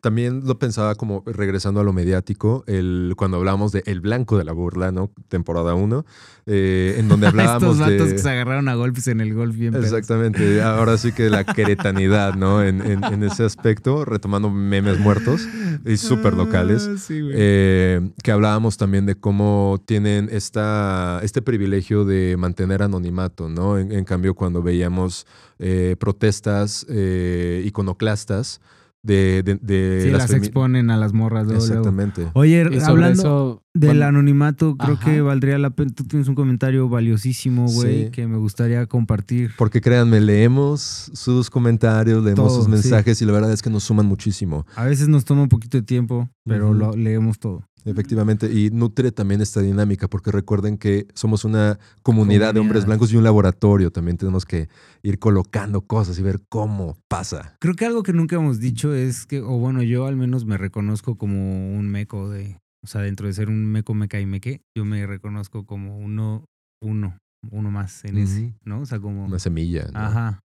[0.06, 4.44] También lo pensaba como regresando a lo mediático, el, cuando hablábamos de El Blanco de
[4.44, 5.10] la Burla, ¿no?
[5.28, 6.06] Temporada 1,
[6.46, 8.12] en donde hablábamos Estos de...
[8.14, 9.86] que se agarraron a golpes en el golf bien pedos.
[9.86, 12.62] Exactamente, ahora sí que la queretanidad, ¿no?
[12.62, 15.48] En, en- en ese aspecto, retomando memes muertos
[15.84, 16.88] y súper locales.
[16.88, 17.20] Ah, sí.
[17.32, 23.76] Eh, que hablábamos también de cómo tienen esta, este privilegio de mantener anonimato, ¿no?
[23.76, 25.26] En, en cambio, cuando veíamos
[25.58, 28.60] eh, protestas eh, iconoclastas
[29.06, 31.80] de, de, de sí, las, exponen a las morras luego, luego.
[31.82, 32.28] Exactamente.
[32.34, 35.04] Oye, hablando eso, del bueno, anonimato, creo Ajá.
[35.04, 35.92] que valdría la pena.
[35.94, 38.10] Tú tienes un comentario valiosísimo, güey, Sí.
[38.10, 39.52] que me gustaría compartir.
[39.56, 42.70] Porque créanme, leemos sus comentarios, leemos Todo, sus sí.
[42.70, 44.66] mensajes y la verdad es que nos suman muchísimo.
[44.74, 47.62] A veces nos toma un poquito de tiempo, pero lo leemos todo.
[47.86, 53.12] Efectivamente, y nutre también esta dinámica, porque recuerden que somos una comunidad, de hombres blancos
[53.12, 53.92] y un laboratorio.
[53.92, 54.68] También tenemos que
[55.04, 57.56] ir colocando cosas y ver cómo pasa.
[57.60, 60.58] Creo que algo que nunca hemos dicho es que, o bueno, yo al menos me
[60.58, 64.62] reconozco como un meco de, o sea, dentro de ser un meco, meca y meque,
[64.76, 66.44] yo me reconozco como uno,
[66.82, 67.18] uno,
[67.52, 68.54] uno más en ese, Ujú.
[68.64, 68.80] ¿no?
[68.80, 69.26] O sea, como...
[69.26, 69.86] Una semilla.
[69.92, 70.00] ¿no?
[70.00, 70.40] Ajá.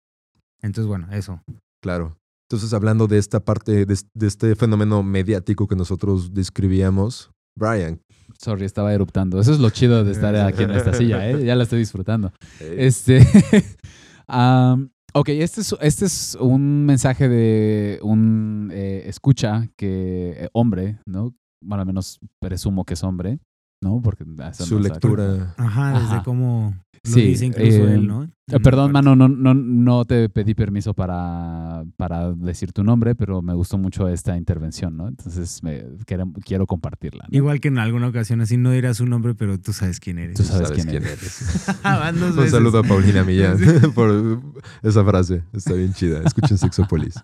[0.63, 1.43] Entonces, bueno, eso.
[1.83, 2.17] Claro.
[2.49, 7.99] Entonces, hablando de esta parte, de, de este fenómeno mediático que nosotros describíamos, Brian.
[8.39, 9.39] Sorry, estaba eruptando.
[9.39, 11.43] Eso es lo chido de estar aquí en esta silla, ¿eh?
[11.43, 12.31] Ya la estoy disfrutando.
[12.59, 13.25] Este.
[14.27, 20.35] am, ok, este es, este es un mensaje de un eh, escucha que.
[20.37, 21.33] eh, hombre, ¿no?
[21.63, 23.39] Bueno, al menos presumo que es hombre,
[23.81, 24.01] ¿no?
[24.01, 25.55] Porque eso su no lectura.
[25.57, 26.23] Ajá, desde Ajá.
[26.23, 26.75] cómo
[27.07, 28.23] lo Sí, dice incluso eh, él, ¿no?
[28.23, 33.13] Eh, En Perdón, mano, no, no, no te pedí permiso para, para decir tu nombre,
[33.13, 35.07] pero me gustó mucho esta intervención, ¿no?
[35.07, 37.25] Entonces me, quiero, quiero compartirla.
[37.29, 37.37] ¿no?
[37.37, 40.37] Igual que en alguna ocasión, así no dirás su nombre, pero tú sabes quién eres.
[40.37, 40.87] Tú sabes quién
[41.83, 43.57] Van dos Un saludo a Paulina Millán
[43.95, 44.41] por
[44.81, 45.43] esa frase.
[45.51, 46.21] Está bien chida.
[46.23, 47.15] Escuchen Sexopolis.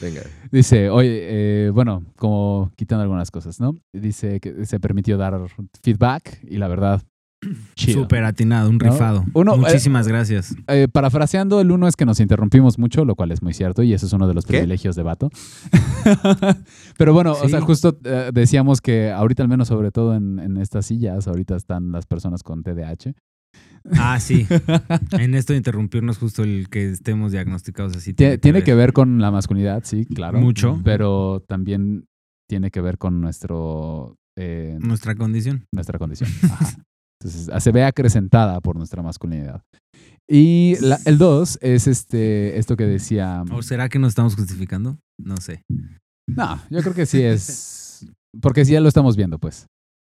[0.00, 0.22] Venga.
[0.50, 3.76] Dice, oye, eh, bueno, como quitando algunas cosas, ¿no?
[3.92, 5.40] Dice que se permitió dar
[5.82, 7.02] feedback y la verdad.
[7.76, 8.90] Súper atinado, un ¿No?
[8.90, 9.24] rifado.
[9.34, 10.54] Uno, eh, Muchísimas gracias.
[10.68, 13.92] Eh, parafraseando, el uno es que nos interrumpimos mucho, lo cual es muy cierto, y
[13.92, 14.54] eso es uno de los ¿Qué?
[14.54, 15.30] privilegios de Vato.
[16.98, 20.56] Pero bueno, o sea, justo eh, decíamos que ahorita, al menos sobre todo en, en
[20.56, 23.12] estas sillas, ahorita están las personas con TDAH.
[23.98, 24.46] Ah, sí.
[25.18, 28.12] En esto de interrumpirnos, justo el que estemos diagnosticados así.
[28.14, 30.38] Tie- Tiene que ver con la masculinidad, sí, claro.
[30.38, 30.80] Mucho.
[30.84, 32.04] Pero también
[32.48, 35.64] tiene que ver con nuestro, eh, nuestra condición.
[35.72, 36.30] nuestra condición.
[36.44, 36.84] Ajá.
[37.24, 39.62] Entonces, ah, se ve acrecentada por nuestra masculinidad.
[40.28, 43.44] Y la- el dos es este, esto que decía...
[43.52, 44.98] ¿O será que nos estamos justificando?
[45.18, 45.62] No sé.
[46.28, 48.06] No, yo creo que sí es.
[48.40, 49.66] Porque sí ya lo estamos viendo, pues.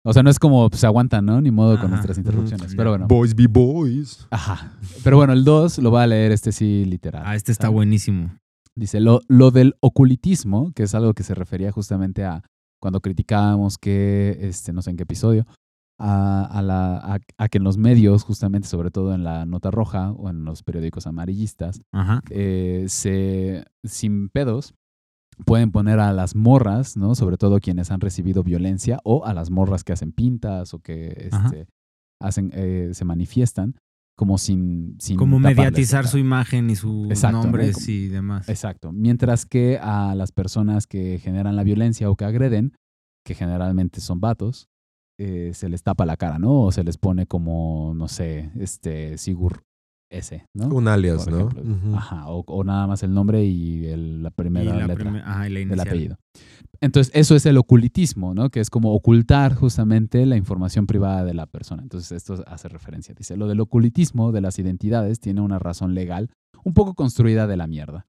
[0.05, 1.41] O sea, no es como se aguantan, ¿no?
[1.41, 1.89] Ni modo con Ajá.
[1.95, 2.75] nuestras interrupciones.
[2.75, 3.07] Mm, Pero bueno.
[3.07, 4.27] Boys be boys.
[4.31, 4.73] Ajá.
[5.05, 7.23] Pero bueno, el 2 lo va a leer este sí literal.
[7.25, 7.75] Ah, este está ¿sabes?
[7.77, 8.37] buenísimo.
[8.77, 12.43] Dice, lo, lo del ocultismo, que es algo que se refería justamente a
[12.81, 15.47] cuando criticábamos que, este, no sé en qué episodio,
[16.05, 20.29] a, la, a, que en los medios, justamente, sobre todo en la nota roja o
[20.31, 21.81] en los periódicos amarillistas,
[22.31, 24.75] eh, se, sin pedos,
[25.47, 27.15] pueden poner a las morras, ¿no?
[27.15, 31.31] Sobre todo quienes han recibido violencia o a las morras que hacen pintas o que
[31.31, 31.69] este,
[32.21, 33.77] hacen, eh, se manifiestan
[34.17, 34.97] como sin...
[34.99, 38.49] sin como mediatizar su imagen y sus nombres y demás.
[38.49, 38.93] Exacto.
[38.93, 42.73] Mientras que a las personas que generan la violencia o que agreden,
[43.25, 44.69] que generalmente son vatos,
[45.25, 46.65] eh, se les tapa la cara, ¿no?
[46.65, 49.63] O se les pone como, no sé, este, Sigur
[50.11, 50.67] S, ¿no?
[50.67, 51.49] Un alias, ¿no?
[51.97, 55.13] Ajá, o, nada más el nombre y la primera letra
[55.45, 56.19] del apellido.
[56.81, 58.51] Entonces, eso es el ocultismo, ¿no?
[58.51, 61.83] Que es como ocultar justamente la información privada de la persona.
[61.83, 63.15] Entonces, esto hace referencia.
[63.17, 66.31] Dice, lo del ocultismo de las identidades tiene una razón legal
[66.65, 68.07] un poco construida de la mierda.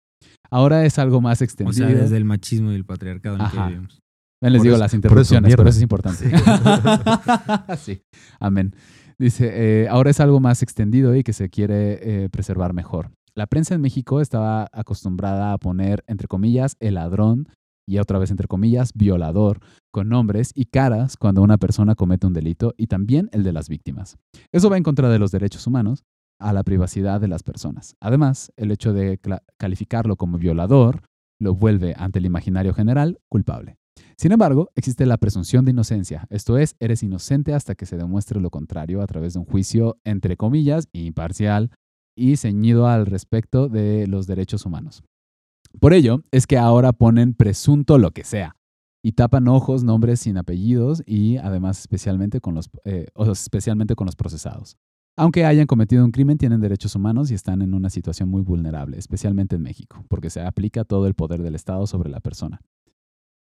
[0.50, 1.86] Ahora es algo más extendido.
[1.86, 4.03] O sea, desde el machismo y el patriarcado en que vivimos
[4.50, 6.32] les digo las interrupciones, pero eso es importante.
[7.78, 8.02] Sí.
[8.40, 8.76] Amén.
[9.18, 9.52] Dice,
[9.84, 13.12] eh, ahora es algo más extendido y que se quiere eh, preservar mejor.
[13.36, 17.48] La prensa en México estaba acostumbrada a poner, entre comillas, el ladrón
[17.88, 19.60] y otra vez, entre comillas, violador,
[19.92, 23.70] con nombres y caras cuando una persona comete un delito y también el de las
[23.70, 24.18] víctimas.
[24.52, 26.04] Eso va en contra de los derechos humanos
[26.40, 27.96] a la privacidad de las personas.
[28.02, 29.20] Además, el hecho de
[29.58, 31.04] calificarlo como violador
[31.40, 33.78] lo vuelve ante el imaginario general culpable.
[34.24, 38.40] Sin embargo, existe la presunción de inocencia, esto es, eres inocente hasta que se demuestre
[38.40, 41.72] lo contrario a través de un juicio, entre comillas, imparcial
[42.16, 45.04] y ceñido al respecto de los derechos humanos.
[45.78, 48.56] Por ello, es que ahora ponen presunto lo que sea
[49.04, 54.16] y tapan ojos, nombres sin apellidos y además especialmente con los, eh, especialmente con los
[54.16, 54.78] procesados.
[55.18, 58.98] Aunque hayan cometido un crimen, tienen derechos humanos y están en una situación muy vulnerable,
[58.98, 62.62] especialmente en México, porque se aplica todo el poder del Estado sobre la persona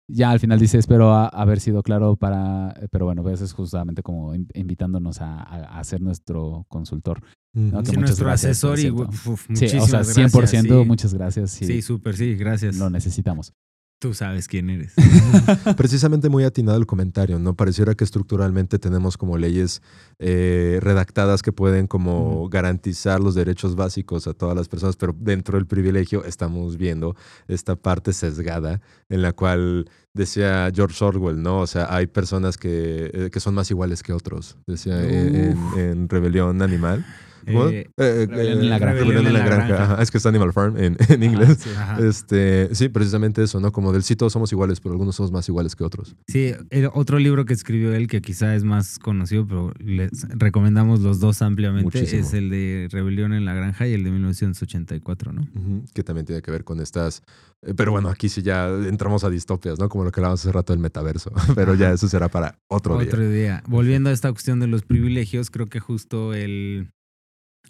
[0.08, 4.34] ya al final dice, espero haber sido claro para, pero bueno, pues es justamente como
[4.36, 7.22] invitándonos a, a, ser nuestro consultor.
[7.54, 11.52] nuestro asesor y uf, sí, o sea, 100% muchas gracias.
[11.52, 12.78] Sí, súper, sí, gracias.
[12.78, 13.54] Lo necesitamos.
[14.00, 14.94] Tú sabes quién eres.
[15.78, 17.56] Precisamente muy atinado el comentario, ¿no?
[17.56, 19.82] Pareciera que estructuralmente tenemos como leyes
[20.20, 25.58] eh, redactadas que pueden como garantizar los derechos básicos a todas las personas, pero dentro
[25.58, 27.16] del privilegio estamos viendo
[27.48, 31.60] esta parte sesgada en la cual decía George Orwell, ¿no?
[31.60, 36.62] O sea, hay personas que, eh, que son más iguales que otros, decía en Rebelión
[36.62, 37.06] Animal.
[37.46, 40.02] Eh, eh, en la granja.
[40.02, 41.60] es que es Animal Farm en, inglés.
[41.60, 43.72] sí, este, sí, precisamente eso, ¿no?
[43.72, 46.16] Como del sí todos somos iguales, pero algunos somos más iguales que otros.
[46.28, 46.54] Sí,
[46.94, 51.42] otro libro que escribió él que quizá es más conocido, pero les recomendamos los dos
[51.42, 55.48] ampliamente, es el de Rebelión en la Granja y el de 1984, ¿no?
[55.94, 57.24] Que también tiene que ver con estas...
[57.62, 59.90] Eh, pero bueno, aquí sí ya entramos a distopias, ¿no?
[59.90, 63.08] Como lo que hablábamos hace rato del metaverso, pero ya eso será para otro, día.
[63.08, 63.64] Otro día.
[63.68, 66.92] Volviendo a esta cuestión de los privilegios, creo que justo el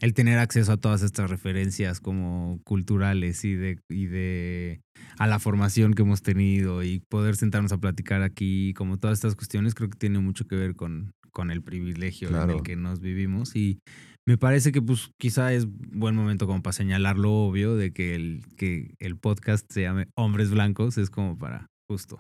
[0.02, 4.82] el tener acceso a todas estas referencias como culturales y de, y de
[5.18, 9.36] a la formación que hemos tenido y poder sentarnos a platicar aquí, como todas estas
[9.36, 13.00] cuestiones, creo que tiene mucho que ver con, con el privilegio en el que nos
[13.00, 13.56] vivimos.
[13.56, 13.80] Y
[14.28, 18.16] me parece que pues quizá es buen momento como para señalar lo obvio de que
[18.16, 22.20] el, que el podcast se llame Hombres Blancos, es como para justo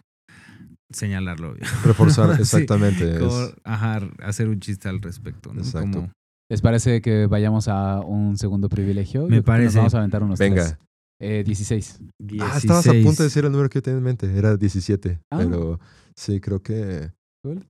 [0.91, 1.55] señalarlo.
[1.83, 3.19] Reforzar, exactamente.
[3.63, 5.53] ajá, hacer un chiste al respecto.
[5.53, 5.61] ¿no?
[5.61, 6.09] Exacto.
[6.53, 9.27] ¿Les parece que vayamos a un segundo privilegio?
[9.27, 9.79] Me parece.
[9.79, 10.77] vamos a aventar unos Venga.
[11.19, 11.99] Eh, 16.
[12.41, 14.31] Ah, estabas a punto de decir el número que yo tenía en mente.
[14.37, 15.19] Era 17.
[15.31, 15.37] Ah.
[15.39, 15.79] Pero
[16.15, 17.09] sí, creo que...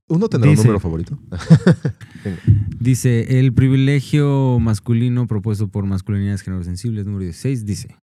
[0.06, 1.18] ¿Uno tendrá un número favorito?
[2.78, 7.96] dice, el privilegio masculino propuesto por masculinidades género sensibles, número 16, dice,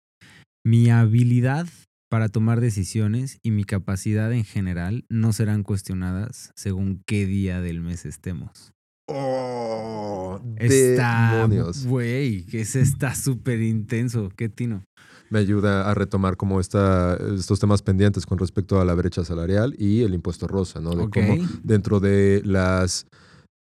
[0.65, 1.67] mi habilidad
[2.09, 7.81] para tomar decisiones y mi capacidad en general no serán cuestionadas según qué día del
[7.81, 8.73] mes estemos.
[9.11, 11.49] Oh, está,
[11.87, 14.31] güey, que ese está súper intenso.
[14.37, 14.85] Qué tino.
[15.31, 19.75] Me ayuda a retomar como esta, estos temas pendientes con respecto a la brecha salarial
[19.79, 20.91] y el impuesto rosa, ¿no?
[20.91, 23.07] De cómo dentro de las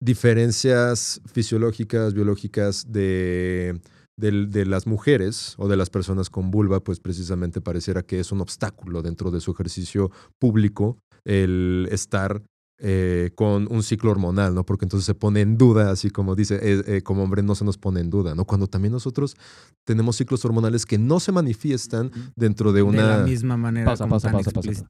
[0.00, 3.80] diferencias fisiológicas, biológicas de,
[4.16, 8.40] de, las mujeres o de las personas con vulva, pues precisamente pareciera que es un
[8.40, 12.42] obstáculo dentro de su ejercicio público el estar
[12.78, 14.66] eh, con un ciclo hormonal, ¿no?
[14.66, 17.64] Porque entonces se pone en duda, así como dice, eh, eh, como hombre no se
[17.64, 18.44] nos pone en duda, ¿no?
[18.44, 19.37] Cuando también nosotros
[19.84, 23.02] tenemos ciclos hormonales que no se manifiestan dentro de una...
[23.02, 23.87] De la misma manera.
[23.87, 24.87] Pausa, pausa, pausa,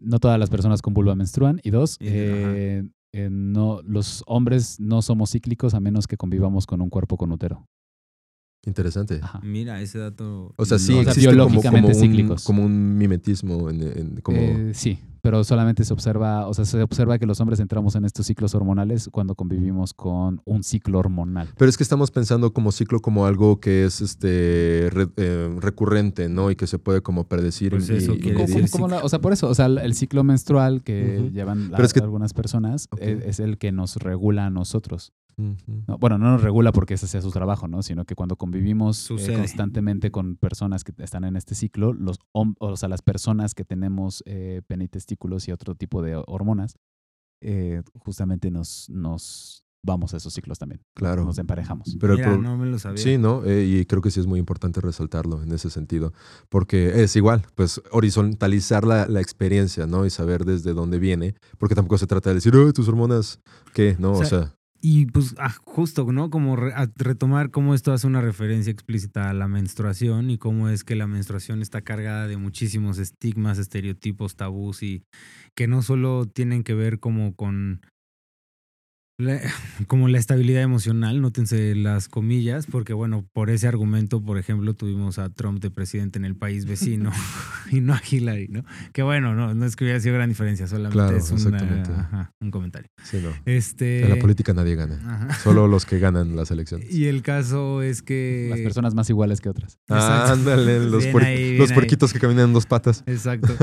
[0.00, 1.60] no todas las personas con vulva menstruan.
[1.64, 1.98] Y dos,
[3.12, 7.66] no, los hombres no somos cíclicos a menos que convivamos con un cuerpo con útero.
[8.66, 9.20] Interesante.
[9.22, 9.40] Ajá.
[9.42, 10.52] Mira, ese dato.
[10.56, 12.44] O sea, sí O sea, existe como, un, cíclicos.
[12.44, 13.70] como un mimetismo.
[13.70, 17.40] En, en- como, Eh, sí, pero solamente se observa, o sea, se observa que los
[17.40, 21.48] hombres entramos en estos ciclos hormonales cuando convivimos con un ciclo hormonal.
[21.56, 26.28] Pero es que estamos pensando como ciclo como algo que es este re- eh, recurrente,
[26.28, 26.50] ¿no?
[26.50, 28.70] Y que se puede como predecir Pues y, eso y quiere ¿Cómo- medir.
[28.70, 31.76] cómo- cómo la- o sea, por eso, o sea, el ciclo menstrual que llevan la-
[31.78, 35.12] Pero es que- algunas personas es el que nos regula a nosotros.
[35.98, 37.82] Bueno, no nos regula porque ese sea su trabajo, ¿no?
[37.82, 42.76] Sino que cuando convivimos eh, constantemente con personas que están en este ciclo, los o
[42.76, 46.74] sea, las personas que tenemos eh, penitestículos y otro tipo de hormonas,
[47.40, 50.82] eh, justamente nos, nos vamos a esos ciclos también.
[50.94, 51.24] Claro.
[51.24, 51.96] Nos emparejamos.
[52.00, 53.02] Pero el Mira, no me lo sabía.
[53.02, 53.44] Sí, ¿no?
[53.44, 56.12] Eh, y creo que sí es muy importante resaltarlo en ese sentido,
[56.48, 60.04] porque es igual, pues horizontalizar la, la experiencia, ¿no?
[60.04, 63.40] Y saber desde dónde viene, porque tampoco se trata de decir, "Ay, tus hormonas,
[63.72, 63.96] ¿qué?
[63.98, 66.30] No, o sea, Y pues ah, justo, ¿no?
[66.30, 70.84] Como re- retomar cómo esto hace una referencia explícita a la menstruación y cómo es
[70.84, 75.02] que la menstruación está cargada de muchísimos estigmas, estereotipos, tabús y
[75.56, 77.80] que no solo tienen que ver como con
[79.18, 79.40] la,
[79.88, 85.18] como la estabilidad emocional, nótense las comillas, porque bueno, por ese argumento, por ejemplo, tuvimos
[85.18, 87.10] a Trump de presidente en el país vecino
[87.72, 88.64] y no a Hillary, ¿no?
[88.92, 91.90] Que bueno, no, no es que hubiera sido gran diferencia, solamente Claro, es una- exactamente.
[91.90, 92.88] ajá, un comentario.
[93.02, 93.30] sí, no.
[93.44, 95.34] Este, En la política nadie gana, Ajá.
[95.40, 96.90] solo los que ganan las elecciones.
[96.94, 98.46] Y el caso es que.
[98.50, 99.78] Las personas más iguales que otras.
[99.88, 100.32] Exacto.
[100.32, 101.74] Ándale, los, Bien ahí, los ahí.
[101.74, 103.02] puerquitos que caminan en dos patas.
[103.06, 103.54] Exacto.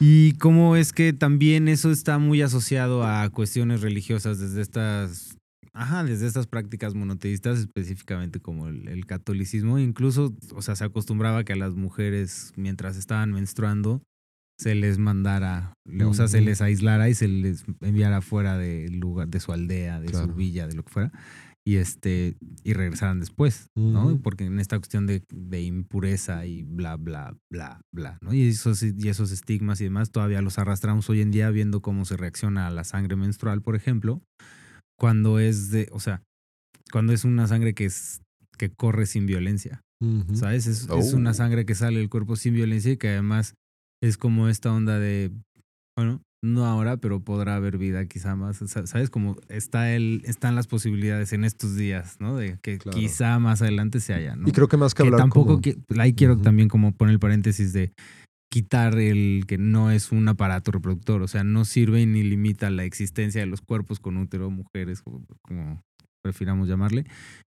[0.00, 5.38] y cómo es que también eso está muy asociado a cuestiones religiosas desde estas.
[5.76, 9.80] Ajá, desde estas prácticas monoteístas, específicamente como el, el catolicismo.
[9.80, 14.00] Incluso, o sea, se acostumbraba que a las mujeres, mientras estaban menstruando,
[14.56, 15.74] se les mandara,
[16.06, 20.00] o sea, se les aislara y se les enviara fuera del lugar, de su aldea,
[20.00, 20.26] de Claro.
[20.26, 21.12] su villa, de lo que fuera,
[21.66, 24.16] y este, y regresaran después, ¿no?
[24.22, 28.32] Porque en esta cuestión de, de impureza y bla, bla, bla, bla, ¿no?
[28.32, 32.04] Y esos, y esos estigmas y demás todavía los arrastramos hoy en día viendo cómo
[32.04, 34.22] se reacciona a la sangre menstrual, por ejemplo,
[34.98, 36.22] cuando es de, o sea,
[36.92, 38.20] cuando es una sangre que es
[38.58, 39.80] que corre sin violencia.
[40.34, 40.66] ¿Sabes?
[40.66, 41.16] Es, es Oh.
[41.16, 43.54] una sangre que sale del cuerpo sin violencia y que además
[44.02, 45.30] es como esta onda de,
[45.96, 48.58] bueno, no ahora, pero podrá haber vida quizá más.
[48.58, 49.08] Sa- ¿Sabes?
[49.08, 52.36] Como está el, están las posibilidades en estos días, ¿no?
[52.36, 52.98] De que Claro.
[52.98, 54.46] quizá más adelante se haya, ¿no?
[54.46, 57.14] Y creo que más que, que hablar tampoco, como- qui- ahí quiero también como poner
[57.14, 57.92] el paréntesis de
[58.54, 62.84] quitar el que no es un aparato reproductor, o sea, no sirve ni limita la
[62.84, 65.82] existencia de los cuerpos con útero, mujeres, como,
[66.22, 67.04] prefiramos llamarle,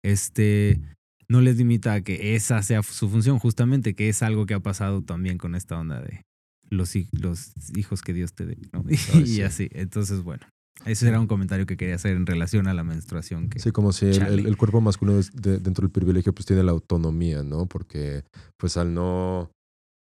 [0.04, 0.82] este,
[1.30, 4.60] no les limita a que esa sea su función, justamente, que es algo que ha
[4.60, 6.24] pasado también con esta onda de
[6.70, 8.84] los, hij- los hijos que Dios te dé, ¿no?
[9.24, 9.42] Y sí.
[9.42, 10.46] así, entonces, bueno,
[10.86, 13.50] ese era un comentario que quería hacer en relación a la menstruación.
[13.50, 14.34] Que, Sí, como si el, Chale.
[14.42, 17.68] el- el cuerpo masculino de- dentro del privilegio pues tiene la autonomía, ¿no?
[17.68, 18.24] Porque
[18.58, 19.50] pues al no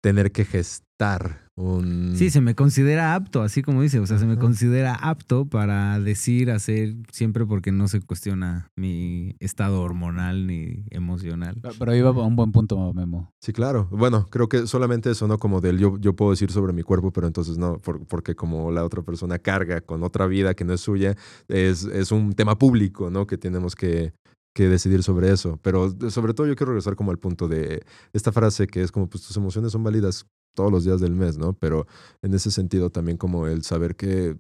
[0.03, 2.15] tener que gestar un...
[2.17, 5.99] Sí, se me considera apto, así como dice, o sea, se me considera apto para
[6.01, 11.57] decir, hacer, siempre porque no se cuestiona mi estado hormonal ni emocional.
[11.61, 13.33] Pero- Pero iba a un buen punto, Memo.
[13.41, 13.87] Sí, claro.
[13.91, 15.39] Bueno, creo que solamente eso, ¿no?
[15.39, 18.71] Como del yo, yo puedo decir sobre mi cuerpo, pero entonces no, por- porque como
[18.73, 21.17] la otra persona carga con otra vida que no es suya,
[21.49, 23.27] es, es un tema público, ¿no?
[23.27, 24.15] Que tenemos que,
[24.55, 25.59] que decidir sobre eso.
[25.63, 29.09] Pero sobre todo yo quiero regresar como al punto de esta frase que es como,
[29.09, 31.55] pues tus emociones son válidas todos los días del mes, ¿no?
[31.55, 31.87] Pero
[32.23, 34.37] en ese sentido también como el saber que...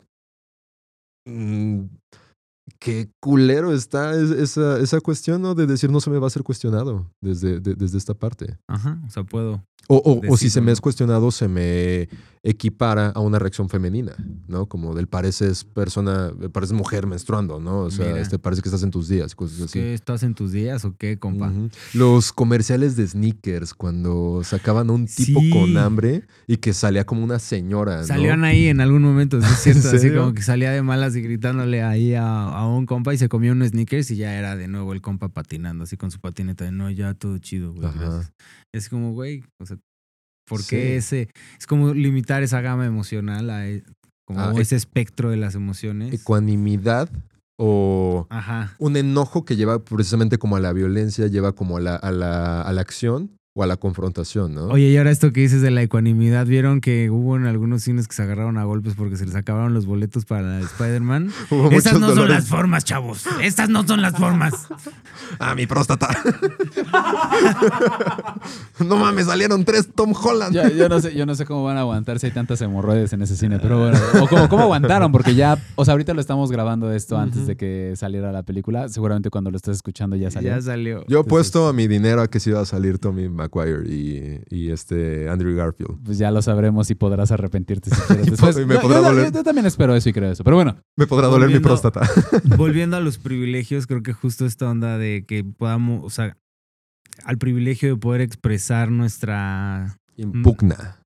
[1.26, 1.84] mm,
[2.78, 5.54] Qué culero está es- esa, esa cuestión, ¿no?
[5.56, 8.56] De decir no se me va a ser cuestionado desde, de- desde esta parte.
[8.68, 9.64] Ajá, o sea, puedo.
[9.94, 12.08] O, o- o si se me es cuestionado, se me
[12.44, 14.12] equipara a una reacción femenina,
[14.48, 14.66] ¿no?
[14.66, 17.80] Como del pareces persona, pareces mujer menstruando, ¿no?
[17.82, 18.20] O sea, Mira.
[18.20, 19.78] este, parece que estás en tus días, cosas así.
[19.78, 21.52] ¿Qué estás en tus días o qué, compa?
[21.94, 25.50] Los comerciales de sneakers, cuando sacaban a un tipo Sí.
[25.50, 28.06] con hambre y que salía como una señora, ¿no?
[28.06, 31.14] Salían ahí en algún momento, sí es ¿En cierto, así como que salía de malas
[31.14, 34.56] y gritándole ahí a, a un compa y se comía un sneakers y ya era
[34.56, 37.86] de nuevo el compa patinando así con su patineta de no, ya todo chido, güey.
[37.86, 38.00] Ajá.
[38.00, 38.32] gracias".
[38.72, 39.76] Es como, güey, o sea,
[40.52, 40.68] ¿por Sí.
[40.76, 41.28] qué ese?
[41.58, 43.82] Es como limitar esa gama emocional a e-
[44.26, 46.12] como Ah, ese espectro de las emociones.
[46.14, 47.08] Ecuanimidad
[47.58, 48.74] o Ajá.
[48.78, 52.62] un enojo que lleva precisamente como a la violencia, lleva como a la, a la,
[52.62, 54.68] a la acción o a la confrontación, ¿no?
[54.68, 58.08] Oye, y ahora esto que dices de la ecuanimidad, ¿vieron que hubo en algunos cines
[58.08, 61.30] que se agarraron a golpes porque se les acabaron los boletos para Spider-Man?
[61.50, 63.24] Hubo Estas no son las formas, chavos.
[63.42, 64.54] Estas no son las formas.
[65.38, 66.08] ¡Ah, mi próstata!
[68.80, 70.54] no mames, salieron tres Tom Holland.
[70.54, 73.12] Yo, yo no sé, yo no sé cómo van a aguantar si hay tantas hemorroides
[73.12, 73.98] en ese cine, pero bueno.
[74.22, 77.56] O cómo, cómo aguantaron, porque ya, o sea, ahorita lo estamos grabando esto antes de
[77.56, 78.88] que saliera la película.
[78.88, 80.50] Seguramente cuando lo estés escuchando ya salió.
[80.50, 81.04] Ya salió.
[81.06, 84.40] Yo he puesto a mi dinero a que se iba a salir Tommy Maguire y,
[84.50, 85.98] y este Andrew Garfield.
[86.04, 88.26] Pues ya lo sabremos y podrás arrepentirte si quieres.
[88.26, 89.26] Después, Y me Yo- podrá yo, doler.
[89.26, 90.44] yo- yo también espero eso y creo eso.
[90.44, 92.00] Pero bueno, Me podrá doler mi próstata.
[92.56, 96.36] Volviendo a los privilegios, creo que justo esta onda de que podamos, o sea,
[97.24, 100.98] al privilegio de poder expresar nuestra, Impugna.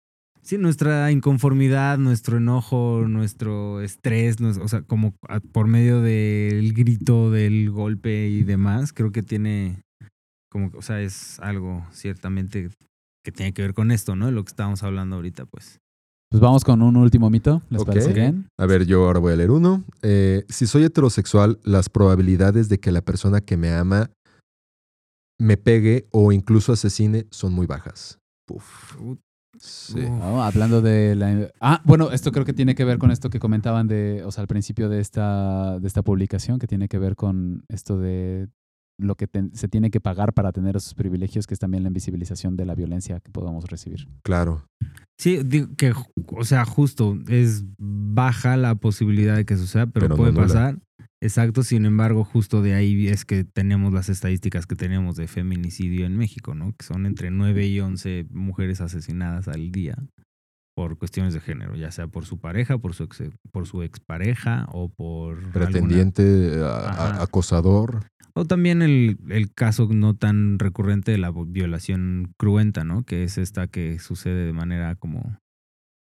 [0.43, 7.31] sí, nuestra inconformidad, nuestro enojo, nuestro estrés, o sea, como a- por medio del grito,
[7.31, 9.83] del golpe y demás, creo que tiene,
[10.57, 12.71] como, o sea, es algo ciertamente
[13.23, 14.31] que tiene que ver con esto, ¿no?
[14.31, 15.81] Lo que estábamos hablando ahorita, pues.
[16.31, 17.63] pues vamos con un último mito.
[17.69, 18.49] ¿Les parece bien?
[18.59, 19.85] A ver, yo ahora voy a leer uno.
[20.03, 24.11] Eh, si soy heterosexual, las probabilidades de que la persona que me ama
[25.39, 28.19] me pegue o incluso asesine son muy bajas.
[28.47, 28.97] Puf.
[29.59, 30.01] Sí.
[30.01, 31.51] No, hablando de la...
[31.61, 34.43] Ah, bueno, esto creo que tiene que ver con esto que comentaban de, o sea,
[34.43, 38.49] al principio de esta, de esta publicación, que tiene que ver con esto de
[38.99, 41.89] lo que te- se tiene que pagar para tener esos privilegios, que es también la
[41.89, 44.09] invisibilización de la violencia que podamos recibir.
[44.23, 44.67] Claro.
[45.19, 45.93] Sí, digo que,
[46.37, 50.79] o sea, justo es baja la posibilidad de que suceda, pero, Pero puede pasar.
[51.23, 56.05] Exacto, sin embargo, justo de ahí es que tenemos las estadísticas que tenemos de feminicidio
[56.05, 56.75] en México, ¿no?
[56.77, 59.97] Que son entre 9 y 11 mujeres asesinadas al día
[60.77, 64.67] por cuestiones de género, ya sea por su pareja, por su ex, por su expareja
[64.73, 67.23] o por Pretendiente, a- Ajá.
[67.23, 68.05] acosador.
[68.35, 73.05] o también el, el caso no tan recurrente de la violación cruenta, ¿no?
[73.05, 75.39] Que es esta que sucede de manera como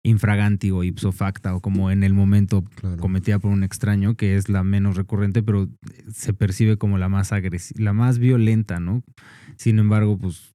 [0.04, 2.98] infraganti o ipso facta o como en el momento Claro.
[2.98, 5.70] cometida por un extraño, que es la menos recurrente, pero
[6.12, 9.02] se percibe como la más agresiva, la más violenta, ¿no?
[9.56, 10.54] Sin embargo, pues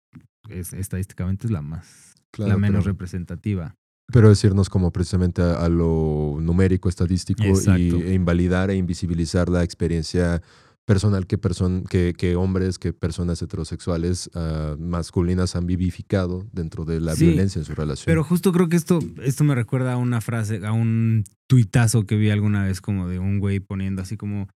[0.50, 3.74] es, estadísticamente es la más, Claro, la menos representativa.
[4.12, 9.48] Pero es irnos como precisamente a, a lo numérico, estadístico y, e invalidar e invisibilizar
[9.48, 10.42] la experiencia
[10.84, 17.00] personal que, person- que, que hombres, que personas heterosexuales ah, masculinas han vivificado dentro de
[17.00, 18.04] la Sí, violencia en su relación.
[18.06, 22.16] Pero justo creo que esto, esto me recuerda a una frase, a un tuitazo que
[22.16, 24.48] vi alguna vez como de un güey poniendo así como,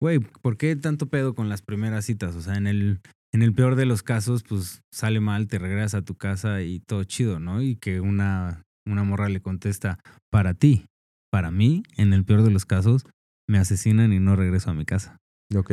[0.00, 2.36] güey, ¿por qué tanto pedo con las primeras citas?
[2.36, 3.00] O sea, en el,
[3.32, 6.78] en el peor de los casos, pues sale mal, te regresas a tu casa y
[6.78, 7.60] todo chido, ¿no?
[7.60, 9.98] Y que una, una morra le contesta,
[10.30, 10.86] para ti,
[11.30, 13.04] para mí, en el peor de los casos,
[13.48, 15.16] me asesinan y no regreso a mi casa.
[15.54, 15.72] Ok.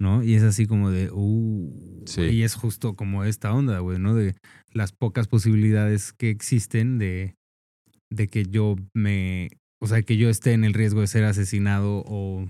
[0.00, 0.22] ¿no?
[0.22, 2.22] Y es así como de, uh, Sí.
[2.22, 4.14] y es justo como esta onda, güey, ¿no?
[4.14, 4.34] De
[4.72, 7.36] las pocas posibilidades que existen de,
[8.12, 9.50] de que yo me,
[9.80, 12.48] o sea, que yo esté en el riesgo de ser asesinado o,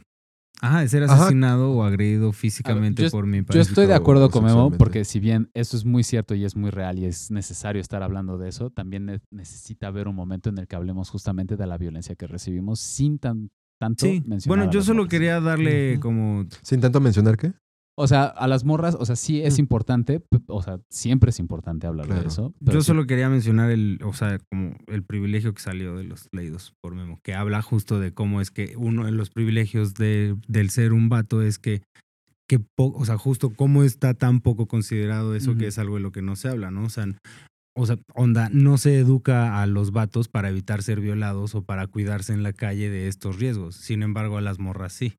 [0.60, 1.14] ajá, de ser Ajá.
[1.14, 3.68] asesinado o agredido físicamente yo- por mi Yo pareja.
[3.68, 6.70] estoy de acuerdo con Memo, porque si bien eso es muy cierto y es muy
[6.70, 10.58] real y es necesario estar hablando de eso, también ne- necesita haber un momento en
[10.58, 14.70] el que hablemos justamente de la violencia que recibimos sin tan, tanto Sí, mencionar bueno,
[14.70, 17.52] a yo solo quería darle como, Sin tanto mencionar qué.
[17.96, 19.60] O sea, a las morras, o sea, sí es Mm.
[19.60, 22.52] importante, o sea, siempre es importante hablar de eso.
[22.64, 26.02] pero yo sí- solo quería mencionar el, o sea, como el privilegio que salió de
[26.04, 29.94] los leídos por Memo, que habla justo de cómo es que uno de los privilegios
[29.94, 31.82] de, del ser un vato es que,
[32.48, 36.02] que po- o sea, justo cómo está tan poco considerado eso que es algo de
[36.02, 36.84] lo que no se habla, ¿no?
[36.84, 37.06] O sea,
[37.76, 41.86] o sea, onda, no se educa a los vatos para evitar ser violados o para
[41.86, 43.76] cuidarse en la calle de estos riesgos.
[43.76, 45.14] Sin embargo, a las morras sí.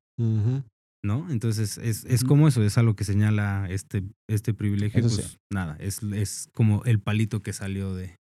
[1.02, 1.30] ¿No?
[1.30, 5.00] Entonces es, es como eso, es algo que señala este, este privilegio.
[5.00, 5.36] Eso pues sí.
[5.50, 8.18] nada, es, es como el palito que salió de...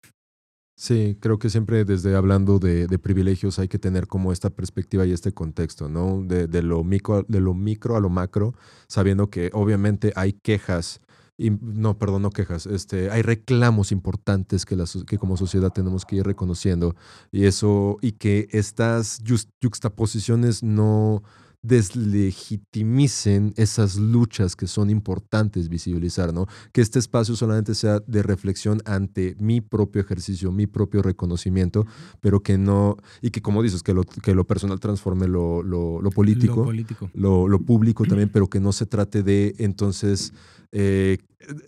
[0.76, 5.04] Sí, creo que siempre desde hablando de, de privilegios hay que tener como esta perspectiva
[5.04, 6.22] y este contexto, ¿no?
[6.22, 8.54] De, de lo micro, de lo micro a lo macro,
[8.88, 11.02] sabiendo que obviamente hay quejas,
[11.36, 16.06] y, no, perdón, no quejas, este, hay reclamos importantes que, la que como sociedad tenemos
[16.06, 16.96] que ir reconociendo
[17.30, 19.22] y eso, y que estas
[19.60, 21.22] yuxtaposiciones no
[21.62, 26.46] deslegitimicen esas luchas que son importantes visibilizar, ¿no?
[26.72, 31.86] que este espacio solamente sea de reflexión ante mi propio ejercicio, mi propio reconocimiento,
[32.20, 36.00] pero que no, y que como dices, que lo, que lo personal transforme lo, lo-
[36.00, 37.10] lo político, Lo político.
[37.14, 40.32] lo, lo público también, pero que no se trate de entonces
[40.72, 41.18] eh,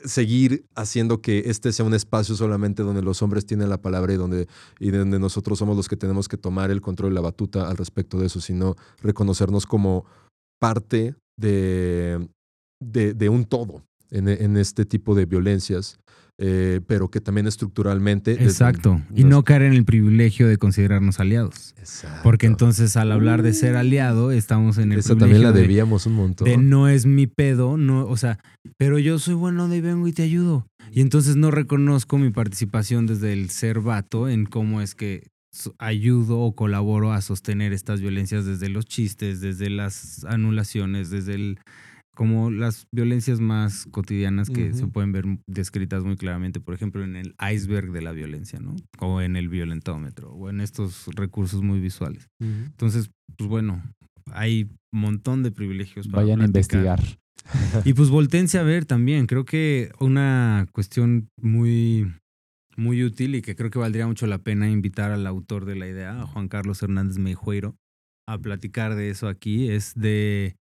[0.05, 4.17] seguir haciendo que este sea un espacio solamente donde los hombres tienen la palabra y
[4.17, 4.47] donde,
[4.79, 7.77] y donde nosotros somos los que tenemos que tomar el control y la batuta al
[7.77, 9.82] respecto de eso, sino reconocernos como
[10.61, 12.29] parte de,
[12.83, 13.83] de, de un todo.
[14.11, 15.99] en, en este tipo de violencias,
[16.39, 18.33] eh, pero que también estructuralmente...
[18.33, 19.01] desde- Exacto.
[19.15, 21.75] Y nos- no caer en el privilegio de considerarnos aliados.
[21.79, 22.21] Exacto.
[22.23, 26.05] Porque entonces al hablar de ser aliado, estamos en el Esa también la de- debíamos
[26.05, 26.47] un montón.
[26.47, 28.39] de no es mi pedo, no, o sea,
[28.77, 30.67] pero yo soy bueno y vengo y te ayudo.
[30.91, 35.27] Y entonces no reconozco mi participación desde el ser vato en cómo es que
[35.79, 41.59] ayudo o colaboro a sostener estas violencias desde los chistes, desde las anulaciones, desde el
[42.15, 47.17] como las violencias más cotidianas que se pueden ver descritas muy claramente, por ejemplo, en
[47.17, 48.77] el iceberg de la violencia, ¿no?
[48.99, 52.29] O en el violentómetro, o en estos recursos muy visuales.
[52.39, 53.83] Entonces, pues bueno,
[54.31, 57.01] hay un montón de privilegios para Vayan a investigar.
[57.85, 59.27] Y pues voltense a ver también.
[59.27, 62.13] Creo que una cuestión muy,
[62.77, 65.87] muy útil y que creo que valdría mucho la pena invitar al autor de la
[65.89, 67.77] idea, a Juan Carlos Hernández Meijueiro,
[68.29, 70.57] a platicar de eso aquí, es de,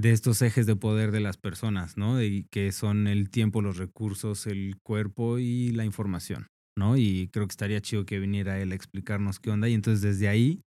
[0.00, 2.22] de estos ejes de poder de las personas, ¿no?
[2.22, 6.46] Y que son el tiempo, los recursos, el cuerpo y la información,
[6.76, 6.96] ¿no?
[6.96, 9.68] Y creo que estaría chido que viniera él a explicarnos qué onda.
[9.68, 10.62] Y entonces desde ahí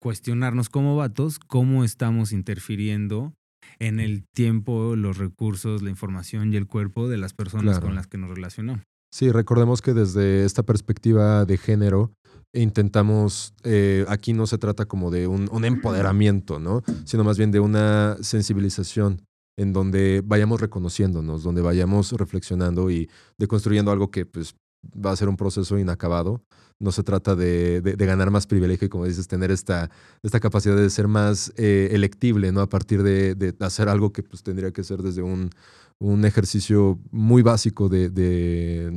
[0.00, 3.34] cuestionarnos como vatos cómo estamos interfiriendo
[3.78, 7.86] en el tiempo, los recursos, la información y el cuerpo de las personas Claro.
[7.86, 8.82] con las que nos relacionamos.
[9.12, 12.12] Sí, recordemos que desde esta perspectiva de género
[12.54, 16.82] intentamos, eh, aquí no se trata como de un, empoderamiento, ¿no?
[17.04, 19.22] Sino más bien de una sensibilización
[19.58, 24.54] en donde vayamos reconociéndonos, donde vayamos reflexionando y deconstruyendo algo que pues
[24.84, 26.42] va a ser un proceso inacabado.
[26.82, 29.88] No se trata de, de- de ganar más privilegio y como dices, tener esta,
[30.22, 32.60] esta capacidad de ser más eh, electible, ¿no?
[32.60, 35.50] A partir de, de hacer algo que pues tendría que ser desde un,
[35.98, 38.90] un ejercicio muy básico de, de-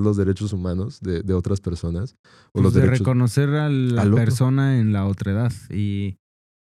[0.00, 2.16] los derechos humanos de, otras personas.
[2.52, 2.98] O los Pues de derechos.
[3.06, 6.16] reconocer a la al persona en la otra edad y,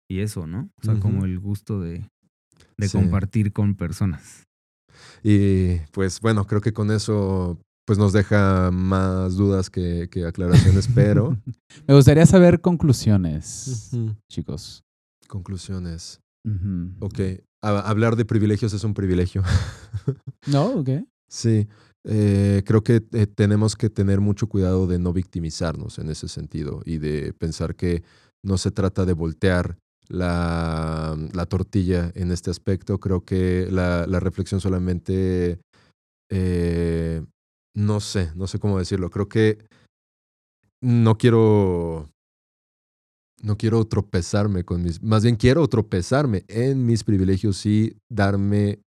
[0.10, 0.70] y eso, ¿no?
[0.82, 2.08] O sea, como el gusto de,
[2.78, 2.98] de Sí.
[2.98, 4.44] compartir con personas.
[5.24, 10.88] Y pues bueno, creo que con eso pues nos deja más dudas que, que aclaraciones,
[10.94, 11.38] pero
[11.88, 13.92] Me gustaría saber conclusiones,
[14.30, 14.84] chicos.
[15.28, 16.20] conclusiones.
[16.46, 16.92] Ujú.
[17.00, 17.20] Ok,
[17.64, 19.44] a- hablar de privilegios es un privilegio.
[20.48, 20.68] ¿No?
[20.80, 20.90] ¿Ok?
[21.30, 21.68] Sí,
[22.04, 26.82] eh, creo que eh, tenemos que tener mucho cuidado de no victimizarnos en ese sentido
[26.86, 28.04] y de pensar que
[28.44, 29.78] no se trata de voltear
[30.10, 33.00] la, la tortilla en este aspecto.
[33.00, 35.60] Creo que la, la reflexión solamente,
[36.30, 37.24] eh,
[37.76, 39.10] no sé, no sé cómo decirlo.
[39.10, 39.58] Creo que
[40.82, 42.10] no quiero,
[43.42, 48.80] no quiero tropezarme con mis, más bien quiero tropezarme en mis privilegios y darme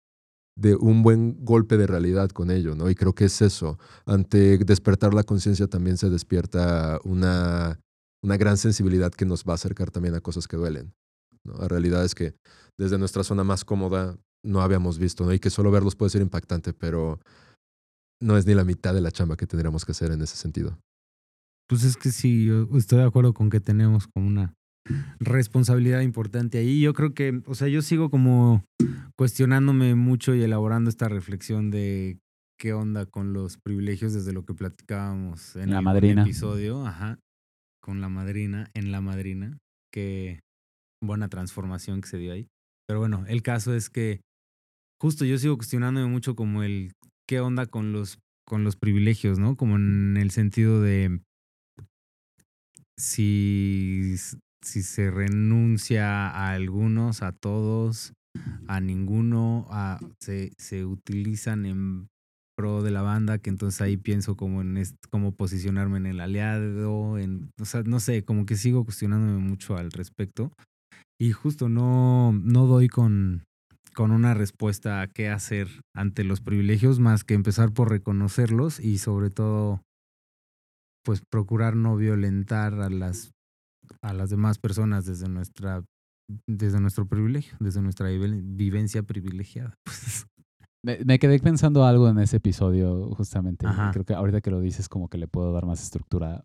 [0.57, 2.91] de un buen golpe de realidad con ello, ¿no?
[2.91, 3.79] Y creo que es eso.
[4.05, 7.81] Ante despertar la conciencia también se despierta una,
[8.23, 10.93] una gran sensibilidad que nos va a acercar también a cosas que duelen.
[11.45, 11.55] ¿no?
[11.55, 12.35] La realidad es que
[12.79, 15.33] desde nuestra zona más cómoda no habíamos visto, ¿no?
[15.33, 17.21] Y que solo verlos puede ser impactante, pero
[18.23, 20.79] no es ni la mitad de la chamba que tendríamos que hacer en ese sentido.
[21.69, 24.55] Pues es que sí, yo estoy de acuerdo con que tenemos como una
[25.21, 26.81] responsabilidad importante ahí.
[26.81, 28.65] Yo creo que, o sea, yo sigo como
[29.17, 32.19] cuestionándome mucho y elaborando esta reflexión de
[32.59, 36.23] qué onda con los privilegios desde lo que platicábamos en La el madrina.
[36.23, 37.19] episodio, ajá,
[37.83, 39.59] con la madrina, en la madrina,
[39.93, 40.41] qué
[41.03, 42.47] buena transformación que se dio ahí.
[42.87, 44.21] Pero bueno, el caso es que
[45.01, 46.93] justo yo sigo cuestionándome mucho como el
[47.29, 49.57] qué onda con los con los privilegios, ¿no?
[49.57, 51.21] Como en el sentido de
[52.97, 54.17] si,
[54.63, 58.13] si se renuncia a algunos, a todos,
[58.69, 62.09] a ninguno, a, se, se utilizan en
[62.57, 66.21] pro de la banda, que entonces ahí pienso como en est- cómo posicionarme en el
[66.21, 70.53] aliado, en, o sea, no sé, como que sigo cuestionándome mucho al respecto.
[71.21, 73.45] Y justo no, no doy con,
[73.95, 78.99] con una respuesta a qué hacer ante los privilegios, más que empezar por reconocerlos y
[78.99, 79.83] sobre todo,
[81.05, 83.33] pues procurar no violentar a las,
[84.03, 85.85] a las demás personas desde nuestra
[86.49, 89.75] desde nuestro privilegio, desde nuestra vive- vivencia privilegiada.
[90.85, 93.67] Pues, Me, me quedé pensando algo en ese episodio, justamente.
[93.69, 93.91] Ajá.
[93.93, 96.45] Creo que ahorita que lo dices, como que le puedo dar más estructura.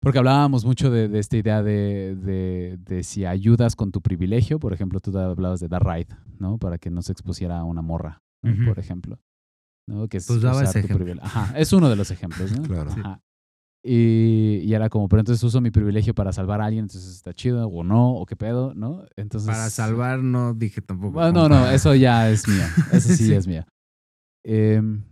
[0.00, 4.58] Porque hablábamos mucho de, de esta idea de, de, de si ayudas con tu privilegio.
[4.58, 6.56] Por ejemplo, tú hablabas de dar ride, ¿no?
[6.58, 8.22] Para que no se expusiera a una morra,
[8.66, 9.18] por ejemplo.
[9.86, 10.08] ¿no?
[10.08, 10.96] Que es Pues daba ese tu ejemplo.
[10.98, 11.22] privilegio.
[11.26, 12.62] Ajá, es uno de los ejemplos, ¿no?
[12.62, 12.90] Claro.
[12.90, 13.20] Ajá.
[13.82, 17.32] Y, y era como, pero entonces uso mi privilegio para salvar a alguien, entonces está
[17.32, 19.04] chido, o no, o qué pedo, ¿no?
[19.16, 19.48] Entonces.
[19.48, 21.12] para salvar no dije tampoco.
[21.14, 22.62] Bueno, no, no, eso ya es mío.
[22.92, 23.32] Eso sí, Sí.
[23.34, 23.64] es mío.
[24.44, 25.02] Em,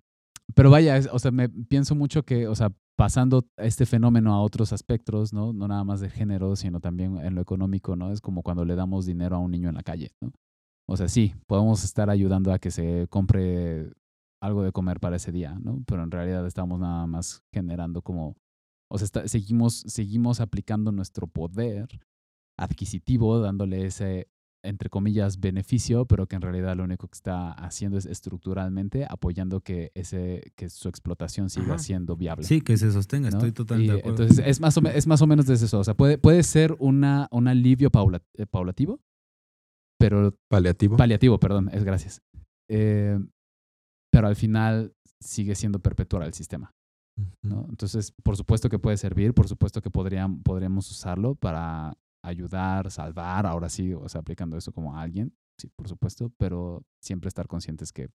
[0.54, 4.42] pero vaya, es- o sea, me pienso mucho que, o sea, pasando este fenómeno a
[4.42, 5.52] otros aspectos, ¿no?
[5.52, 8.10] No nada más de género, sino también en lo económico, ¿no?
[8.10, 10.32] Es como cuando le damos dinero a un niño en la calle, ¿no?
[10.88, 13.92] O sea, sí, podemos estar ayudando a que se compre
[14.42, 15.80] algo de comer para ese día, ¿no?
[15.86, 18.36] Pero en realidad estamos nada más generando como,
[18.90, 21.86] o sea, seguimos, seguimos aplicando nuestro poder
[22.58, 24.26] adquisitivo, dándole ese,
[24.62, 29.60] entre comillas, beneficio, pero que en realidad lo único que está haciendo es estructuralmente apoyando
[29.60, 32.44] que, ese, que su explotación siga siendo viable.
[32.44, 34.22] Sí, que se sostenga, estoy totalmente de acuerdo.
[34.22, 35.78] Entonces, es más, o es más o menos desde eso.
[35.78, 37.90] O sea, puede, puede ser una, un alivio
[38.34, 39.00] eh, paulativo,
[39.98, 40.36] pero...
[40.48, 40.96] Paliativo.
[40.96, 42.22] Paliativo, perdón, es gracias.
[42.68, 43.18] Eh,
[44.10, 46.72] pero al final sigue siendo perpetuar el sistema.
[47.42, 47.66] ¿no?
[47.68, 53.46] Entonces, por supuesto que puede servir, por supuesto que podrían, podríamos usarlo para ayudar, salvar,
[53.46, 57.46] ahora sí, o sea, aplicando eso como a alguien, sí, por supuesto, pero siempre estar
[57.46, 58.08] conscientes que,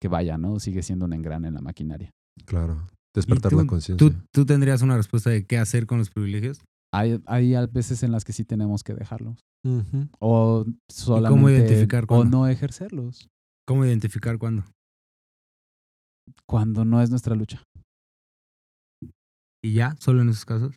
[0.00, 0.58] que vaya, ¿no?
[0.60, 2.10] Sigue siendo un engrane en la maquinaria.
[2.46, 3.96] Claro, despertar la conciencia.
[3.96, 6.62] ¿tú, ¿tú, tendrías una respuesta de qué hacer con los privilegios?
[6.92, 9.44] Hay, hay veces en las que sí tenemos que dejarlos.
[10.18, 11.30] O solamente.
[11.30, 13.28] cómo identificar O no ejercerlos.
[13.66, 14.64] ¿Cómo identificar cuándo?
[16.46, 17.62] Cuando no es nuestra lucha.
[19.62, 19.94] ¿Y ya?
[20.00, 20.74] ¿Solo en esos casos?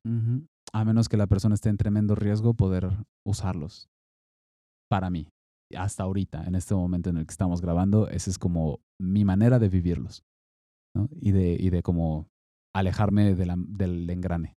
[0.74, 2.90] A menos que la persona esté en tremendo riesgo, poder
[3.26, 3.90] usarlos.
[4.90, 5.30] Para mí,
[5.76, 9.60] hasta ahorita, en este momento en el que estamos grabando, esa es como mi manera
[9.60, 10.24] de vivirlos.
[10.96, 11.10] ¿no?
[11.12, 12.28] Y, de, y de como
[12.76, 14.56] alejarme de la, del engrane.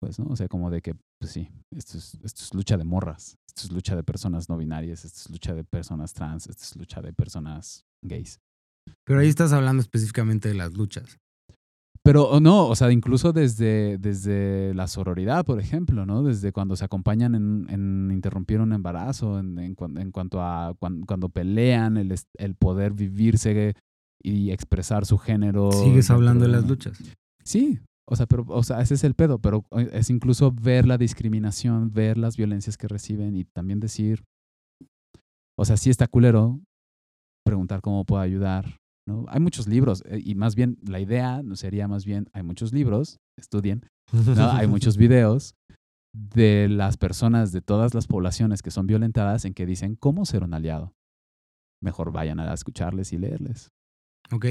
[0.00, 0.26] Pues, ¿no?
[0.26, 3.62] O sea, como de que, pues sí, esto es, esto es lucha de morras, esto
[3.66, 7.02] es lucha de personas no binarias, esto es lucha de personas trans, esto es lucha
[7.02, 8.38] de personas gays.
[9.04, 11.18] Pero ahí estás hablando específicamente de las luchas.
[12.08, 16.22] Pero no, o sea, incluso desde, desde la sororidad, por ejemplo, ¿no?
[16.22, 21.28] Desde cuando se acompañan en, en interrumpir un embarazo, en, en, en cuanto a cuando,
[21.28, 23.74] pelean, el, el, poder vivirse
[24.22, 25.70] y expresar su género.
[25.70, 26.98] ¿Sigues hablando de las luchas?
[27.44, 30.86] Sí, o sea, pero, o sea, ese es el pedo, pero eh, es incluso ver
[30.86, 34.24] la discriminación, ver las violencias que reciben y también decir,
[35.58, 36.58] o sea, sí está culero
[37.44, 38.78] preguntar cómo puedo ayudar.
[39.08, 39.24] ¿No?
[39.28, 43.18] Hay muchos libros eh, y más bien la idea sería más bien, hay muchos libros,
[43.38, 44.50] estudien, ¿no?
[44.50, 45.54] hay muchos videos
[46.12, 50.44] de las personas de todas las poblaciones que son violentadas en que dicen cómo ser
[50.44, 50.92] un aliado.
[51.82, 53.70] Mejor vayan a escucharles y leerles.
[54.30, 54.46] Ok.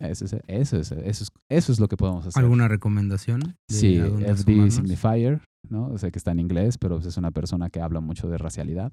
[0.00, 2.42] Eso es, eso, es, eso, es, eso es lo que podemos hacer.
[2.42, 3.56] ¿Alguna recomendación?
[3.68, 5.88] Sí, FD Signifier, ¿no?
[5.88, 8.92] O sea, que está en inglés, pero es una persona que habla mucho de racialidad.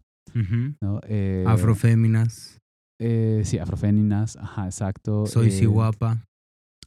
[0.82, 1.00] ¿no?
[1.08, 2.60] Eh, Afroféminas.
[3.00, 5.26] Eh, sí, afroféminas, ajá, exacto.
[5.26, 6.26] Soy eh, si guapa.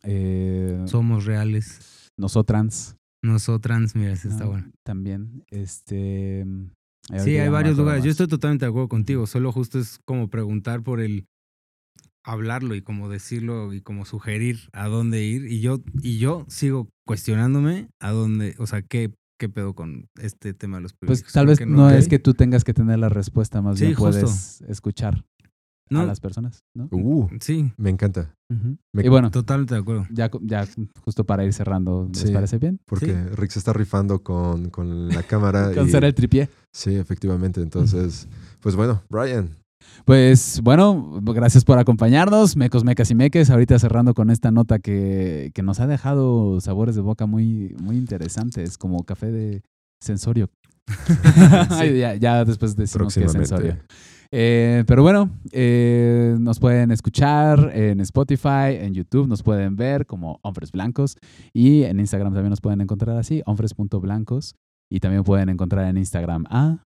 [0.02, 2.10] Eh, Somos reales.
[2.18, 2.96] Nosotrans.
[3.24, 4.70] Nosotrans, mira, ese está bueno.
[4.84, 6.44] También, este...
[7.18, 8.04] Sí, hay varios lugares.
[8.04, 9.26] Yo estoy totalmente de acuerdo contigo.
[9.26, 11.26] Solo justo es como preguntar por el
[12.24, 15.46] hablarlo y como decirlo y como sugerir a dónde ir.
[15.46, 20.54] Y yo, y yo sigo cuestionándome a dónde, o sea, qué, qué pedo con este
[20.54, 23.60] tema de los Pues tal vez no, es que tú tengas que tener la respuesta,
[23.62, 25.24] más bien puedes escuchar
[25.91, 26.89] a las personas, ¿no?
[26.91, 27.72] Uh, sí.
[27.76, 28.35] Me encanta.
[28.95, 30.07] y bueno, totalmente de acuerdo.
[30.11, 30.66] Ya, ya
[31.05, 32.80] justo para ir cerrando, ¿les parece bien?
[32.87, 35.72] Porque Rick se está rifando con, con la cámara.
[35.74, 36.49] con ser el tripié.
[36.72, 37.61] Sí, efectivamente.
[37.61, 38.28] Entonces,
[38.61, 39.51] pues bueno, Brian,
[40.05, 43.51] pues bueno, gracias por acompañarnos, mecos, mecas y meques.
[43.51, 47.97] Ahorita cerrando con esta nota que, que nos ha dejado sabores de boca muy, muy
[47.97, 49.62] interesantes, como café de
[50.01, 50.51] sensorio.
[51.99, 53.78] ya, ya, después decimos que es sensorio.
[54.35, 60.41] Eh, pero bueno, eh, nos pueden escuchar en Spotify, en YouTube, nos pueden ver como
[60.43, 61.18] Hombres Blancos
[61.53, 64.57] y en Instagram también nos pueden encontrar así, hombres.blancos
[64.91, 66.83] y también pueden encontrar en Instagram a...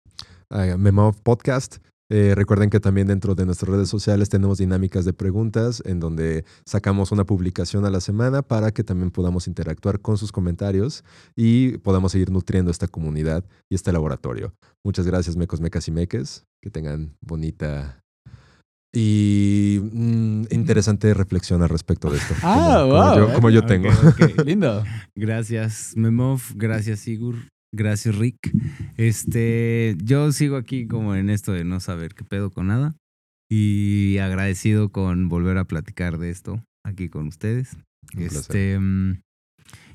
[0.79, 1.79] Memo Podcast.
[2.11, 6.45] Eh, recuerden que también dentro de nuestras redes sociales tenemos dinámicas de preguntas en donde
[6.67, 11.03] sacamos una publicación a la semana para que también podamos interactuar con sus comentarios
[11.35, 14.55] y podamos seguir nutriendo esta comunidad y este laboratorio.
[14.85, 16.45] Muchas gracias, mecos, mecas y meques.
[16.65, 18.01] Que tengan bonita
[18.95, 22.35] y mm, interesante reflexión al respecto de esto.
[22.43, 23.35] Ah, wow.
[23.35, 23.91] Como yo, tengo.
[24.47, 24.83] Lindo.
[25.15, 26.41] Gracias, Memov.
[26.55, 27.35] Gracias, Sigur.
[27.75, 28.53] Gracias, Rick.
[28.97, 32.95] Este, yo sigo aquí como en esto de no saber qué pedo con nada.
[33.51, 37.77] Y agradecido con volver a platicar de esto aquí con ustedes.
[38.17, 39.21] este, mm,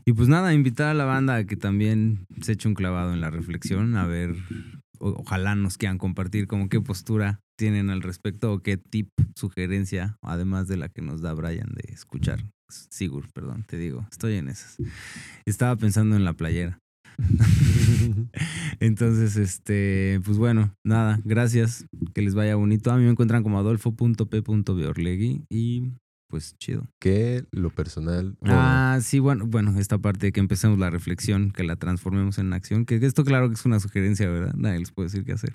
[0.05, 3.21] y pues nada, invitar a la banda a que también se eche un clavado en
[3.21, 4.35] la reflexión, a ver,
[4.99, 10.67] ojalá nos quieran compartir como qué postura tienen al respecto o qué tip, sugerencia, además
[10.67, 12.43] de la que nos da Brian de escuchar.
[12.69, 14.77] Sigur, perdón, te digo, estoy en esas.
[15.45, 16.79] Estaba pensando en la playera.
[18.79, 22.91] Entonces, este, pues bueno, nada, gracias, que les vaya bonito.
[22.91, 25.91] A mí me encuentran como adolfo.p.beorlegui y
[26.29, 26.87] pues chido.
[26.99, 28.37] Que lo personal.
[28.39, 32.37] bueno, Ah, sí, bueno, bueno, esta parte de que empecemos la reflexión, que la transformemos
[32.37, 34.53] en acción, que esto claro que es una sugerencia, ¿verdad?
[34.55, 35.51] Nadie les puede decir qué hacer.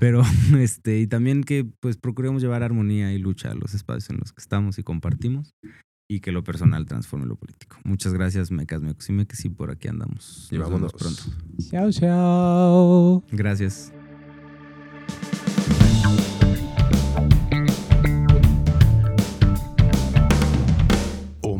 [0.00, 0.22] Pero,
[0.58, 4.32] este, y también que pues procuremos llevar armonía y lucha a los espacios en los
[4.32, 5.54] que estamos y compartimos,
[6.10, 7.76] y que lo personal transforme lo político.
[7.84, 10.48] Muchas gracias, Mecas, Mecos y Meques, y por aquí andamos.
[10.50, 10.92] y Nos vámonos.
[10.94, 11.68] vemos pronto.
[11.70, 13.24] Chao, chao.
[13.30, 13.92] Gracias.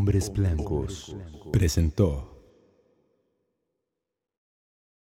[0.09, 1.15] Hombres Blancos
[1.53, 2.38] presentó